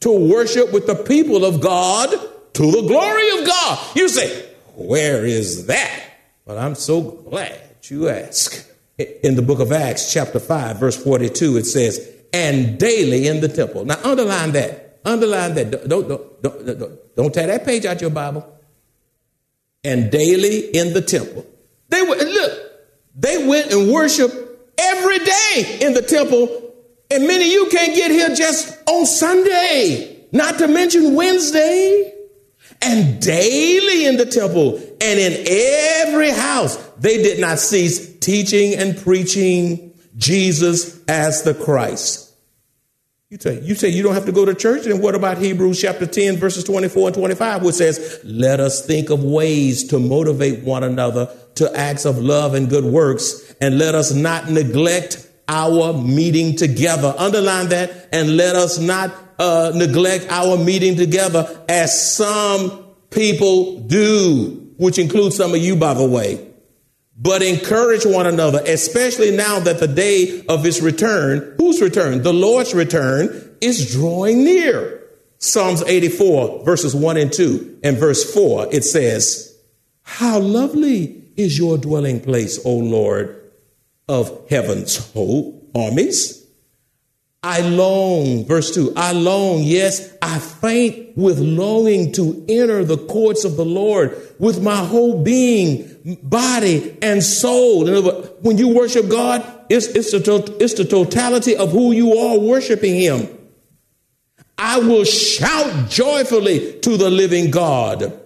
to 0.00 0.10
worship 0.10 0.72
with 0.74 0.86
the 0.86 0.94
people 0.94 1.46
of 1.46 1.62
God, 1.62 2.10
to 2.10 2.70
the 2.70 2.82
glory 2.82 3.38
of 3.38 3.46
God. 3.46 3.96
You 3.96 4.10
say, 4.10 4.46
Where 4.74 5.24
is 5.24 5.66
that? 5.68 6.02
Well, 6.44 6.58
I'm 6.58 6.74
so 6.74 7.00
glad 7.00 7.60
you 7.84 8.10
ask 8.10 8.68
in 8.98 9.36
the 9.36 9.42
book 9.42 9.60
of 9.60 9.70
Acts, 9.70 10.12
chapter 10.12 10.40
5, 10.40 10.78
verse 10.78 11.02
42, 11.02 11.56
it 11.58 11.64
says, 11.64 12.14
and 12.32 12.78
daily 12.78 13.28
in 13.28 13.40
the 13.40 13.48
temple. 13.48 13.84
Now, 13.84 13.98
underline 14.04 14.52
that. 14.52 15.00
Underline 15.04 15.54
that. 15.54 15.70
Don't, 15.70 15.88
don't, 15.88 16.42
don't, 16.42 16.78
don't, 16.78 17.16
don't 17.16 17.34
tear 17.34 17.46
that 17.46 17.64
page 17.64 17.84
out 17.86 18.00
your 18.00 18.10
Bible. 18.10 18.46
And 19.84 20.10
daily 20.10 20.58
in 20.58 20.92
the 20.92 21.00
temple. 21.00 21.46
They 21.88 22.02
were, 22.02 22.16
look, 22.16 22.52
they 23.14 23.46
went 23.46 23.72
and 23.72 23.90
worshiped 23.90 24.34
every 24.76 25.18
day 25.18 25.78
in 25.80 25.94
the 25.94 26.02
temple. 26.02 26.74
And 27.10 27.26
many 27.26 27.44
of 27.44 27.52
you 27.52 27.68
can't 27.70 27.94
get 27.94 28.10
here 28.10 28.34
just 28.34 28.76
on 28.88 29.06
Sunday, 29.06 30.26
not 30.32 30.58
to 30.58 30.68
mention 30.68 31.14
Wednesday 31.14 32.14
and 32.82 33.20
daily 33.20 34.06
in 34.06 34.16
the 34.16 34.26
temple 34.26 34.76
and 35.00 35.18
in 35.18 35.44
every 36.06 36.30
house 36.30 36.76
they 36.98 37.22
did 37.22 37.40
not 37.40 37.58
cease 37.58 38.07
teaching 38.28 38.74
and 38.74 38.94
preaching 38.94 39.94
Jesus 40.18 41.02
as 41.08 41.44
the 41.44 41.54
Christ. 41.54 42.30
You 43.30 43.38
say, 43.38 43.58
you 43.62 43.74
say 43.74 43.88
you 43.88 44.02
don't 44.02 44.12
have 44.12 44.26
to 44.26 44.32
go 44.32 44.44
to 44.44 44.54
church, 44.54 44.84
and 44.84 45.02
what 45.02 45.14
about 45.14 45.38
Hebrews 45.38 45.80
chapter 45.80 46.04
10, 46.04 46.36
verses 46.36 46.62
24 46.64 47.08
and 47.08 47.16
25, 47.16 47.62
which 47.62 47.76
says, 47.76 48.20
Let 48.24 48.60
us 48.60 48.84
think 48.84 49.08
of 49.08 49.24
ways 49.24 49.88
to 49.88 49.98
motivate 49.98 50.62
one 50.62 50.84
another 50.84 51.34
to 51.54 51.74
acts 51.74 52.04
of 52.04 52.18
love 52.18 52.52
and 52.52 52.68
good 52.68 52.84
works, 52.84 53.54
and 53.62 53.78
let 53.78 53.94
us 53.94 54.12
not 54.12 54.50
neglect 54.50 55.26
our 55.48 55.94
meeting 55.94 56.54
together. 56.54 57.14
Underline 57.16 57.70
that, 57.70 58.10
and 58.12 58.36
let 58.36 58.56
us 58.56 58.78
not 58.78 59.10
uh, 59.38 59.72
neglect 59.74 60.26
our 60.28 60.58
meeting 60.58 60.96
together 60.96 61.64
as 61.66 62.14
some 62.14 62.88
people 63.08 63.80
do, 63.80 64.74
which 64.76 64.98
includes 64.98 65.34
some 65.34 65.54
of 65.54 65.62
you, 65.62 65.76
by 65.76 65.94
the 65.94 66.06
way. 66.06 66.47
But 67.20 67.42
encourage 67.42 68.06
one 68.06 68.26
another, 68.26 68.62
especially 68.64 69.34
now 69.34 69.58
that 69.60 69.80
the 69.80 69.88
day 69.88 70.44
of 70.48 70.62
his 70.62 70.80
return, 70.80 71.54
whose 71.58 71.82
return? 71.82 72.22
The 72.22 72.32
Lord's 72.32 72.74
return 72.74 73.56
is 73.60 73.92
drawing 73.92 74.44
near. 74.44 75.02
Psalms 75.38 75.82
84, 75.82 76.64
verses 76.64 76.94
1 76.94 77.16
and 77.16 77.32
2, 77.32 77.80
and 77.82 77.96
verse 77.96 78.32
4, 78.32 78.68
it 78.72 78.84
says, 78.84 79.56
How 80.02 80.38
lovely 80.38 81.24
is 81.36 81.58
your 81.58 81.76
dwelling 81.76 82.20
place, 82.20 82.64
O 82.64 82.76
Lord 82.76 83.38
of 84.08 84.48
heaven's 84.48 85.12
hope, 85.12 85.70
armies. 85.74 86.46
I 87.42 87.60
long, 87.60 88.46
verse 88.46 88.74
2, 88.74 88.94
I 88.96 89.12
long, 89.12 89.62
yes, 89.62 90.12
I 90.20 90.40
faint 90.40 91.16
with 91.16 91.38
longing 91.38 92.10
to 92.12 92.44
enter 92.48 92.84
the 92.84 92.98
courts 92.98 93.44
of 93.44 93.56
the 93.56 93.64
Lord 93.64 94.20
with 94.40 94.60
my 94.60 94.76
whole 94.76 95.22
being, 95.22 96.18
body, 96.22 96.98
and 97.00 97.22
soul. 97.22 97.86
In 97.86 97.94
other 97.94 98.06
words, 98.06 98.30
when 98.40 98.58
you 98.58 98.74
worship 98.74 99.08
God, 99.08 99.44
it's, 99.68 99.86
it's, 99.86 100.10
the, 100.10 100.56
it's 100.58 100.74
the 100.74 100.84
totality 100.84 101.56
of 101.56 101.70
who 101.70 101.92
you 101.92 102.18
are 102.18 102.38
worshiping 102.40 102.96
Him. 102.96 103.28
I 104.56 104.80
will 104.80 105.04
shout 105.04 105.88
joyfully 105.88 106.80
to 106.80 106.96
the 106.96 107.08
living 107.08 107.52
God. 107.52 108.20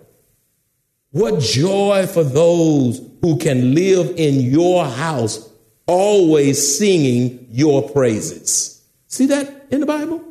What 1.11 1.41
joy 1.41 2.07
for 2.07 2.25
those 2.25 2.99
who 3.21 3.37
can 3.37 3.75
live 3.75 4.15
in 4.17 4.41
your 4.41 4.87
house, 4.87 5.51
always 5.87 6.79
singing 6.79 7.49
your 7.51 7.91
praises. 7.91 8.72
See 9.13 9.27
that 9.27 9.67
in 9.71 9.81
the 9.81 9.87
Bible? 9.87 10.25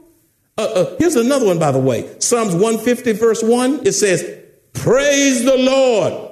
Uh, 0.57 0.63
uh, 0.63 0.95
here's 0.97 1.15
another 1.15 1.45
one, 1.45 1.59
by 1.59 1.71
the 1.71 1.77
way. 1.77 2.15
Psalms 2.17 2.53
150, 2.53 3.11
verse 3.11 3.43
1, 3.43 3.85
it 3.85 3.91
says, 3.91 4.23
Praise 4.73 5.45
the 5.45 5.55
Lord. 5.55 6.31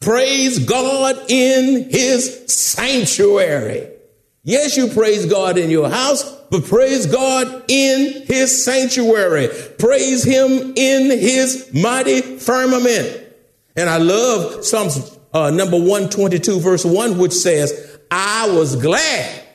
Praise 0.00 0.58
God 0.58 1.16
in 1.28 1.90
his 1.90 2.46
sanctuary. 2.46 3.90
Yes, 4.42 4.78
you 4.78 4.88
praise 4.88 5.26
God 5.26 5.58
in 5.58 5.68
your 5.68 5.90
house, 5.90 6.24
but 6.50 6.64
praise 6.64 7.04
God 7.04 7.64
in 7.68 8.22
his 8.26 8.64
sanctuary. 8.64 9.48
Praise 9.78 10.24
him 10.24 10.72
in 10.76 11.10
his 11.10 11.70
mighty 11.74 12.38
firmament. 12.38 13.22
And 13.76 13.90
I 13.90 13.98
love 13.98 14.64
Psalms 14.64 15.18
uh, 15.34 15.50
number 15.50 15.76
122, 15.76 16.58
verse 16.58 16.86
1, 16.86 17.18
which 17.18 17.34
says, 17.34 17.98
I 18.10 18.48
was 18.50 18.76
glad. 18.76 19.45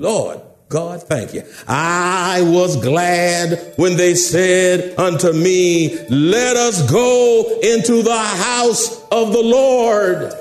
Lord 0.00 0.40
God, 0.70 1.02
thank 1.02 1.34
you. 1.34 1.42
I 1.68 2.40
was 2.42 2.76
glad 2.76 3.74
when 3.76 3.98
they 3.98 4.14
said 4.14 4.98
unto 4.98 5.30
me, 5.30 5.98
Let 6.08 6.56
us 6.56 6.90
go 6.90 7.60
into 7.62 8.02
the 8.02 8.18
house 8.18 9.04
of 9.10 9.34
the 9.34 9.42
Lord. 9.42 10.32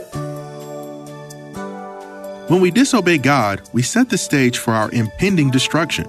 When 2.49 2.61
we 2.61 2.71
disobey 2.71 3.17
God, 3.17 3.61
we 3.73 3.81
set 3.81 4.07
the 4.07 4.17
stage 4.17 4.57
for 4.57 4.71
our 4.71 4.89
impending 4.91 5.51
destruction. 5.51 6.07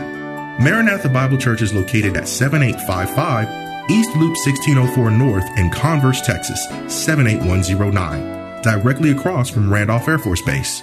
Maranatha 0.65 1.09
Bible 1.09 1.37
Church 1.37 1.63
is 1.63 1.75
located 1.75 2.17
at 2.17 2.29
7855 2.29 3.72
East 3.90 4.11
Loop 4.16 4.37
1604 4.45 5.11
North 5.11 5.59
in 5.59 5.71
Converse, 5.71 6.21
Texas 6.21 6.64
78109, 6.88 8.62
directly 8.62 9.11
across 9.11 9.51
from 9.51 9.73
Randolph 9.73 10.07
Air 10.07 10.18
Force 10.18 10.42
Base. 10.42 10.83